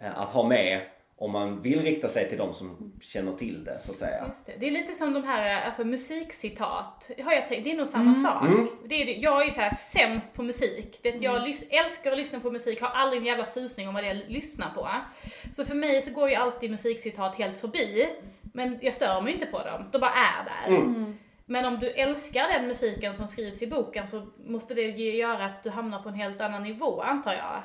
eh, 0.00 0.18
att 0.18 0.28
ha 0.28 0.48
med 0.48 0.80
om 1.18 1.32
man 1.32 1.62
vill 1.62 1.82
rikta 1.82 2.08
sig 2.08 2.28
till 2.28 2.38
de 2.38 2.54
som 2.54 2.92
känner 3.00 3.32
till 3.32 3.64
det 3.64 3.80
så 3.84 3.92
att 3.92 3.98
säga. 3.98 4.24
Just 4.28 4.46
det. 4.46 4.52
det 4.58 4.66
är 4.66 4.70
lite 4.70 4.92
som 4.92 5.12
de 5.14 5.24
här 5.24 5.66
alltså, 5.66 5.84
musikcitat. 5.84 7.10
Har 7.24 7.32
jag 7.32 7.48
tänkt, 7.48 7.64
det 7.64 7.72
är 7.72 7.76
nog 7.76 7.88
samma 7.88 8.14
sak. 8.14 8.44
Det 8.88 9.02
är, 9.02 9.06
det- 9.06 9.12
jag 9.12 9.40
är 9.40 9.44
ju 9.44 9.50
så 9.50 9.60
här 9.60 9.74
sämst 9.74 10.34
på 10.34 10.42
musik. 10.42 10.98
Det, 11.02 11.08
jag 11.10 11.42
lys- 11.48 11.66
älskar 11.70 12.12
att 12.12 12.18
lyssna 12.18 12.40
på 12.40 12.50
musik, 12.50 12.80
har 12.80 12.88
aldrig 12.88 13.20
en 13.20 13.26
jävla 13.26 13.46
susning 13.46 13.88
om 13.88 13.94
vad 13.94 14.04
det 14.04 14.08
är 14.10 14.14
jag 14.14 14.30
lyssnar 14.30 14.70
på. 14.70 14.88
Så 15.52 15.64
för 15.64 15.74
mig 15.74 16.02
så 16.02 16.10
går 16.12 16.28
ju 16.28 16.34
alltid 16.34 16.70
musikcitat 16.70 17.36
helt 17.36 17.60
förbi. 17.60 18.08
Men 18.42 18.78
jag 18.82 18.94
stör 18.94 19.20
mig 19.20 19.32
inte 19.32 19.46
på 19.46 19.58
dem, 19.58 19.88
de 19.92 19.98
bara 19.98 20.10
är 20.12 20.44
där. 20.44 20.76
Men 21.46 21.64
om 21.64 21.78
du 21.80 21.90
älskar 21.90 22.48
den 22.58 22.68
musiken 22.68 23.14
som 23.14 23.28
skrivs 23.28 23.62
i 23.62 23.66
boken 23.66 24.08
så 24.08 24.26
måste 24.46 24.74
det 24.74 24.82
göra 24.82 25.44
att 25.44 25.62
du 25.62 25.70
hamnar 25.70 26.02
på 26.02 26.08
en 26.08 26.14
helt 26.14 26.40
annan 26.40 26.62
nivå 26.62 27.00
antar 27.00 27.32
jag. 27.32 27.62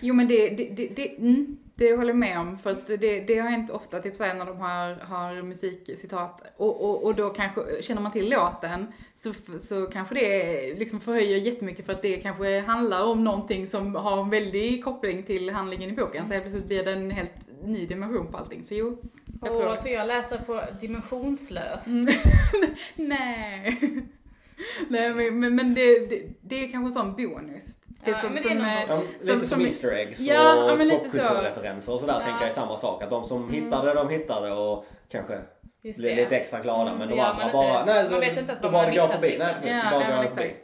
Jo 0.00 0.14
men 0.14 0.28
det, 0.28 0.48
det, 0.48 0.64
det, 0.64 0.86
det, 0.96 1.16
mm, 1.16 1.58
det 1.78 1.96
håller 1.96 2.10
jag 2.10 2.16
med 2.16 2.38
om 2.38 2.58
för 2.58 2.70
att 2.70 2.86
det, 2.86 3.20
det 3.20 3.38
har 3.38 3.48
hänt 3.48 3.70
ofta 3.70 4.00
typ 4.00 4.16
såhär 4.16 4.34
när 4.34 4.46
de 4.46 4.60
har, 4.60 4.94
har 4.94 5.42
musikcitat 5.42 6.42
och, 6.56 6.84
och, 6.84 7.04
och 7.04 7.14
då 7.14 7.30
kanske, 7.30 7.60
känner 7.82 8.02
man 8.02 8.12
till 8.12 8.30
låten 8.30 8.92
så, 9.16 9.32
så 9.60 9.86
kanske 9.86 10.14
det 10.14 10.74
liksom 10.78 11.00
förhöjer 11.00 11.36
jättemycket 11.36 11.86
för 11.86 11.92
att 11.92 12.02
det 12.02 12.16
kanske 12.16 12.60
handlar 12.60 13.04
om 13.04 13.24
någonting 13.24 13.66
som 13.66 13.94
har 13.94 14.22
en 14.22 14.30
väldig 14.30 14.84
koppling 14.84 15.22
till 15.22 15.50
handlingen 15.50 15.90
i 15.90 15.92
boken 15.92 16.26
så 16.26 16.32
helt 16.32 16.44
plötsligt 16.44 16.66
blir 16.66 16.84
det 16.84 16.92
en 16.92 17.10
helt 17.10 17.32
ny 17.62 17.86
dimension 17.86 18.26
på 18.26 18.38
allting. 18.38 18.64
Så 18.64 18.74
jo, 18.74 18.98
jag 19.40 19.50
tror 19.50 19.72
Och 19.72 19.78
så 19.78 19.88
jag 19.88 20.06
läser 20.06 20.38
på 20.38 20.62
dimensionslöst. 20.80 21.86
Mm. 21.86 22.14
Nej. 22.96 23.78
Nej 24.88 25.14
men, 25.14 25.40
men, 25.40 25.54
men 25.54 25.74
det, 25.74 25.98
det, 25.98 26.22
det 26.40 26.64
är 26.64 26.70
kanske 26.70 27.00
en 27.00 27.06
sån 27.06 27.16
bonus. 27.16 27.78
Typ 28.04 28.14
Ja, 28.14 28.18
som, 28.18 28.32
men 28.32 28.42
det 28.42 28.48
är 28.48 28.86
som, 28.86 28.90
eh, 28.94 29.00
som- 29.02 29.26
lite 29.26 29.38
som, 29.40 29.46
som- 29.48 29.60
Easter 29.64 29.90
eggs 29.92 30.20
Ja, 30.20 30.72
och 30.72 30.78
popkulturreferenser 30.78 31.92
och 31.92 32.00
sådär 32.00 32.12
Ja. 32.12 32.16
Mm. 32.20 32.26
tänker 32.28 32.40
jag 32.44 32.50
är 32.50 32.54
samma 32.54 32.76
sak. 32.76 33.02
Att 33.02 33.10
de 33.10 33.24
som 33.24 33.50
hittade, 33.52 33.94
de 33.94 34.08
hittade 34.08 34.52
och 34.52 34.86
kanske 35.10 35.38
det. 35.82 35.98
lite 35.98 36.36
extra 36.36 36.60
glada 36.60 36.94
men 36.94 37.08
de 37.08 37.16
Ja, 37.18 37.24
andra 37.24 37.52
bara, 37.52 37.80
inte- 37.80 37.92
nej, 37.94 38.10
man 38.10 38.20
vet 38.20 38.38
inte 38.38 38.52
att 38.52 38.62
då 38.62 38.68
de 38.68 38.72
bara 38.72 38.90
går 38.90 39.06
förbi. 39.06 39.28
liksom. 39.28 39.46
Nej, 39.46 39.54
precis, 39.54 39.70
Ja, 39.70 39.76
det 39.84 39.90
bara 39.90 39.98
nej, 40.00 40.08
men 40.08 40.22
går 40.22 40.30
förbi. 40.30 40.54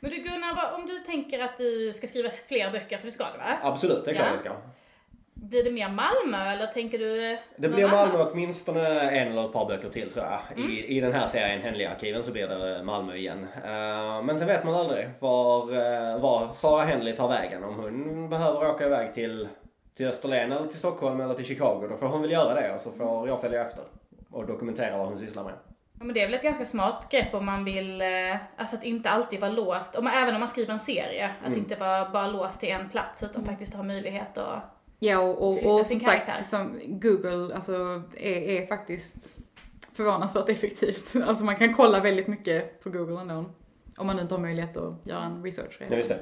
Men 0.00 0.10
du 0.10 0.16
Gunnar, 0.16 0.74
om 0.74 0.86
du 0.86 0.98
tänker 0.98 1.40
att 1.40 1.56
du 1.56 1.92
ska 1.96 2.06
skriva 2.06 2.30
fler 2.30 2.70
böcker, 2.70 2.98
för 2.98 3.06
det 3.06 3.12
ska 3.12 3.24
du 3.32 3.38
va? 3.38 3.58
Absolut, 3.62 4.04
det 4.04 4.10
är 4.10 4.14
klart 4.14 4.26
Ja. 4.26 4.32
vi 4.32 4.38
ska. 4.38 4.50
Blir 5.42 5.64
det 5.64 5.70
mer 5.70 5.88
Malmö 5.88 6.52
eller 6.52 6.66
tänker 6.66 6.98
du 6.98 7.38
Det 7.56 7.68
blir 7.68 7.88
Malmö 7.88 8.14
annan? 8.14 8.26
åtminstone 8.32 9.00
en 9.10 9.32
eller 9.32 9.44
ett 9.44 9.52
par 9.52 9.66
böcker 9.66 9.88
till 9.88 10.12
tror 10.12 10.24
jag. 10.24 10.40
Mm. 10.58 10.70
I, 10.70 10.84
I 10.96 11.00
den 11.00 11.12
här 11.12 11.26
serien 11.26 11.60
Hemliga 11.62 11.90
arkiven 11.90 12.22
så 12.22 12.32
blir 12.32 12.48
det 12.48 12.82
Malmö 12.82 13.14
igen. 13.14 13.46
Eh, 13.64 14.22
men 14.22 14.38
sen 14.38 14.46
vet 14.46 14.64
man 14.64 14.74
aldrig 14.74 15.10
var, 15.18 15.62
uh, 15.72 16.20
var 16.20 16.52
Sara 16.52 16.82
Henley 16.84 17.16
tar 17.16 17.28
vägen. 17.28 17.64
Om 17.64 17.74
hon 17.74 18.28
behöver 18.30 18.68
åka 18.68 18.86
iväg 18.86 19.14
till, 19.14 19.48
till 19.96 20.06
Österlen 20.06 20.52
eller 20.52 20.66
till 20.66 20.78
Stockholm 20.78 21.20
eller 21.20 21.34
till 21.34 21.44
Chicago. 21.44 21.86
Då 21.90 21.96
får 21.96 22.06
hon 22.06 22.22
väl 22.22 22.30
göra 22.30 22.54
det 22.60 22.74
och 22.74 22.80
så 22.80 22.90
får 22.90 23.28
jag 23.28 23.40
följa 23.40 23.62
efter. 23.62 23.84
Och 24.30 24.46
dokumentera 24.46 24.98
vad 24.98 25.06
hon 25.06 25.18
sysslar 25.18 25.44
med. 25.44 25.52
Ja, 25.98 26.04
men 26.04 26.14
det 26.14 26.22
är 26.22 26.26
väl 26.26 26.34
ett 26.34 26.42
ganska 26.42 26.64
smart 26.64 27.06
grepp 27.10 27.34
om 27.34 27.46
man 27.46 27.64
vill, 27.64 28.00
eh, 28.02 28.08
alltså 28.56 28.76
att 28.76 28.84
inte 28.84 29.10
alltid 29.10 29.40
vara 29.40 29.50
låst, 29.50 29.96
om 29.96 30.04
man, 30.04 30.12
även 30.14 30.34
om 30.34 30.40
man 30.40 30.48
skriver 30.48 30.72
en 30.72 30.80
serie, 30.80 31.30
att 31.40 31.46
Mm. 31.46 31.58
inte 31.58 31.74
vara 31.76 32.10
bara 32.10 32.26
låst 32.26 32.60
till 32.60 32.68
en 32.68 32.88
plats 32.88 33.22
utan 33.22 33.44
faktiskt 33.44 33.74
ha 33.74 33.82
möjlighet 33.82 34.38
att 34.38 34.62
Ja, 35.02 35.18
och, 35.18 35.48
och, 35.48 35.74
och 35.78 35.86
som 35.86 36.00
sagt, 36.00 36.26
karaktär. 36.26 36.42
som 36.44 36.78
Google 36.86 37.54
alltså, 37.54 38.02
är, 38.16 38.32
är 38.62 38.66
faktiskt 38.66 39.36
förvånansvärt 39.92 40.48
effektivt. 40.48 41.14
Alltså 41.26 41.44
man 41.44 41.56
kan 41.56 41.74
kolla 41.74 42.00
väldigt 42.00 42.26
mycket 42.26 42.82
på 42.82 42.90
Google 42.90 43.20
ändå. 43.20 43.44
Om 43.96 44.06
man 44.06 44.20
inte 44.20 44.34
har 44.34 44.40
möjlighet 44.40 44.76
att 44.76 45.06
göra 45.06 45.22
en 45.24 45.42
research 45.42 45.78
Ja, 45.90 45.96
just 45.96 46.08
det. 46.08 46.18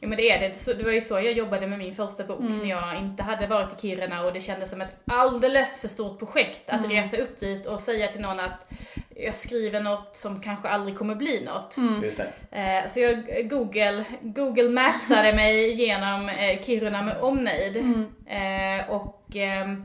Ja 0.00 0.08
men 0.08 0.16
det 0.16 0.30
är 0.30 0.40
det. 0.40 0.74
Det 0.78 0.84
var 0.84 0.92
ju 0.92 1.00
så 1.00 1.14
jag 1.14 1.32
jobbade 1.32 1.66
med 1.66 1.78
min 1.78 1.94
första 1.94 2.24
bok 2.24 2.40
Mm. 2.40 2.58
när 2.58 2.64
jag 2.64 2.98
inte 2.98 3.22
hade 3.22 3.46
varit 3.46 3.72
i 3.84 3.88
Kiruna 3.88 4.24
och 4.26 4.32
det 4.32 4.40
kändes 4.40 4.70
som 4.70 4.80
ett 4.80 4.92
alldeles 5.06 5.80
för 5.80 5.88
stort 5.88 6.18
projekt 6.18 6.70
att 6.70 6.84
Mm. 6.84 6.90
resa 6.90 7.16
upp 7.16 7.38
dit 7.40 7.66
och 7.66 7.80
säga 7.80 8.08
till 8.12 8.20
någon 8.20 8.40
att 8.40 8.72
jag 9.18 9.36
skriver 9.36 9.80
något 9.80 10.16
som 10.16 10.40
kanske 10.40 10.68
aldrig 10.68 10.98
kommer 10.98 11.14
bli 11.14 11.44
något. 11.44 11.76
Mm. 11.76 12.02
Just 12.02 12.20
det. 12.50 12.58
Eh, 12.58 12.90
så 12.90 13.00
jag 13.00 13.48
Google, 13.50 14.04
Google 14.22 14.68
Mapsade 14.68 15.32
mig 15.32 15.70
genom 15.70 16.28
eh, 16.28 16.62
Kiruna 16.62 17.02
med 17.02 17.20
omnejd. 17.20 17.76
Mm. 17.76 18.06
Eh, 18.26 18.90
och 18.90 19.24
ehm, 19.34 19.84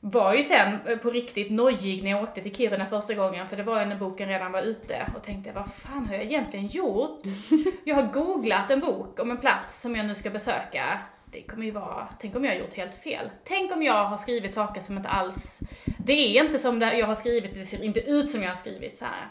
var 0.00 0.34
ju 0.34 0.42
sen 0.42 0.78
på 1.02 1.10
riktigt 1.10 1.50
nojig 1.50 2.02
när 2.02 2.10
jag 2.10 2.22
åkte 2.22 2.42
till 2.42 2.54
Kiruna 2.54 2.86
första 2.86 3.14
gången 3.14 3.48
för 3.48 3.56
det 3.56 3.62
var 3.62 3.80
ju 3.80 3.86
när 3.86 3.96
boken 3.96 4.28
redan 4.28 4.52
var 4.52 4.62
ute 4.62 5.06
och 5.16 5.22
tänkte 5.22 5.52
vad 5.52 5.72
fan 5.74 6.06
har 6.06 6.14
jag 6.14 6.24
egentligen 6.24 6.66
gjort? 6.66 7.22
Jag 7.84 7.96
har 7.96 8.12
googlat 8.12 8.70
en 8.70 8.80
bok 8.80 9.20
om 9.20 9.30
en 9.30 9.36
plats 9.36 9.80
som 9.80 9.96
jag 9.96 10.06
nu 10.06 10.14
ska 10.14 10.30
besöka. 10.30 11.00
Det 11.32 11.42
kommer 11.42 11.64
ju 11.64 11.70
vara, 11.70 12.08
tänk 12.20 12.36
om 12.36 12.44
jag 12.44 12.52
har 12.52 12.58
gjort 12.58 12.74
helt 12.74 12.94
fel. 12.94 13.30
Tänk 13.44 13.72
om 13.72 13.82
jag 13.82 14.04
har 14.04 14.16
skrivit 14.16 14.54
saker 14.54 14.80
som 14.80 14.96
inte 14.96 15.08
alls, 15.08 15.60
det 15.98 16.12
är 16.38 16.44
inte 16.44 16.58
som 16.58 16.78
det 16.78 16.98
jag 16.98 17.06
har 17.06 17.14
skrivit, 17.14 17.54
det 17.54 17.64
ser 17.64 17.84
inte 17.84 18.00
ut 18.00 18.30
som 18.30 18.42
jag 18.42 18.48
har 18.50 18.56
skrivit 18.56 18.98
så 18.98 19.04
här. 19.04 19.28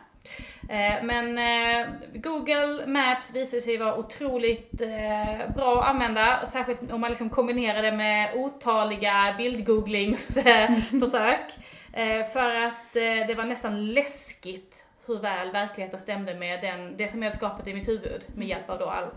Eh, 0.70 1.04
Men 1.04 1.38
eh, 1.38 1.88
Google 2.14 2.88
Maps 2.88 3.36
visar 3.36 3.60
sig 3.60 3.78
vara 3.78 3.96
otroligt 3.98 4.82
eh, 4.82 5.54
bra 5.56 5.82
att 5.82 5.90
använda, 5.90 6.46
särskilt 6.48 6.92
om 6.92 7.02
man 7.02 7.10
liksom 7.10 7.30
kombinerar 7.30 7.82
det 7.82 7.92
med 7.92 8.32
otaliga 8.36 9.36
bildgooglingsförsök. 9.38 11.42
Eh, 11.94 12.26
För 12.34 12.56
att 12.56 12.96
eh, 12.96 13.28
det 13.28 13.36
var 13.38 13.44
nästan 13.46 13.94
läskigt 13.94 14.84
hur 15.06 15.20
väl 15.20 15.52
verkligheten 15.52 16.00
stämde 16.00 16.36
med 16.36 16.62
den, 16.62 16.98
det 16.98 17.08
som 17.08 17.22
jag 17.24 17.30
hade 17.30 17.38
skapat 17.38 17.68
i 17.68 17.74
mitt 17.74 17.88
huvud 17.88 18.22
med 18.36 18.48
hjälp 18.48 18.70
av 18.70 18.80
då 18.80 18.86
all, 18.86 19.08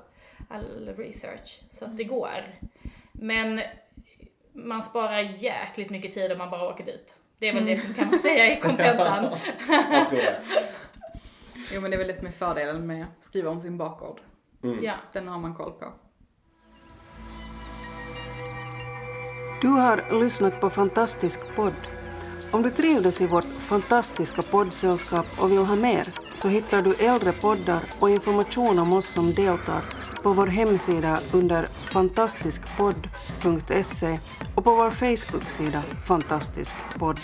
all 0.54 0.94
research. 0.96 1.62
Så 1.72 1.84
att 1.84 1.96
det 1.96 2.04
går. 2.04 2.58
Men 3.12 3.60
man 4.52 4.82
sparar 4.82 5.20
jäkligt 5.20 5.90
mycket 5.90 6.14
tid 6.14 6.32
om 6.32 6.38
man 6.38 6.50
bara 6.50 6.68
åker 6.68 6.84
dit. 6.84 7.16
Det 7.38 7.48
är 7.48 7.54
väl 7.54 7.66
det 7.66 7.76
som 7.76 7.94
kan 7.94 8.08
man 8.08 8.18
säga 8.18 8.58
i 8.58 8.60
kontentan. 8.62 9.36
Jag 9.68 10.08
tror 10.08 10.18
det. 10.18 10.42
Jo 11.74 11.80
men 11.80 11.90
det 11.90 11.96
är 11.96 11.98
väl 11.98 12.08
det 12.08 12.16
som 12.16 12.26
är 12.26 12.30
fördelen 12.30 12.86
med 12.86 13.02
att 13.02 13.24
skriva 13.24 13.50
om 13.50 13.60
sin 13.60 13.78
bakgård. 13.78 14.20
Mm. 14.62 14.84
Ja. 14.84 14.94
Den 15.12 15.28
har 15.28 15.38
man 15.38 15.54
koll 15.54 15.72
på. 15.72 15.92
Du 19.60 19.68
har 19.68 20.20
lyssnat 20.20 20.60
på 20.60 20.70
Fantastisk 20.70 21.40
podd. 21.56 21.72
Om 22.50 22.62
du 22.62 22.70
trivdes 22.70 23.20
i 23.20 23.26
vårt 23.26 23.44
fantastiska 23.44 24.42
poddsällskap 24.42 25.26
och 25.40 25.52
vill 25.52 25.58
ha 25.58 25.76
mer 25.76 26.06
så 26.34 26.48
hittar 26.48 26.82
du 26.82 26.94
äldre 26.94 27.32
poddar 27.32 27.82
och 28.00 28.10
information 28.10 28.78
om 28.78 28.92
oss 28.92 29.06
som 29.06 29.34
deltar 29.34 29.84
på 30.24 30.32
vår 30.32 30.46
hemsida 30.46 31.20
under 31.32 31.66
fantastiskpodd.se 31.66 34.18
och 34.54 34.64
på 34.64 34.74
vår 34.74 34.90
Facebook-sida 34.90 35.82
Fantastisk 36.04 36.76
podd. 36.98 37.20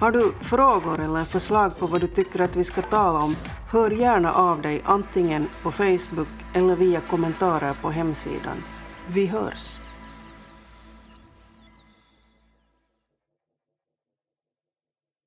Har 0.00 0.10
du 0.10 0.32
frågor 0.40 1.00
eller 1.00 1.24
förslag 1.24 1.78
på 1.78 1.86
vad 1.86 2.00
du 2.00 2.06
tycker 2.06 2.40
att 2.40 2.56
vi 2.56 2.64
ska 2.64 2.82
tala 2.82 3.18
om, 3.18 3.36
hör 3.70 3.90
gärna 3.90 4.32
av 4.32 4.62
dig 4.62 4.82
antingen 4.84 5.48
på 5.62 5.70
Facebook 5.70 6.28
eller 6.54 6.76
via 6.76 7.00
kommentarer 7.00 7.74
på 7.82 7.90
hemsidan. 7.90 8.56
Vi 9.06 9.26
hörs! 9.26 9.87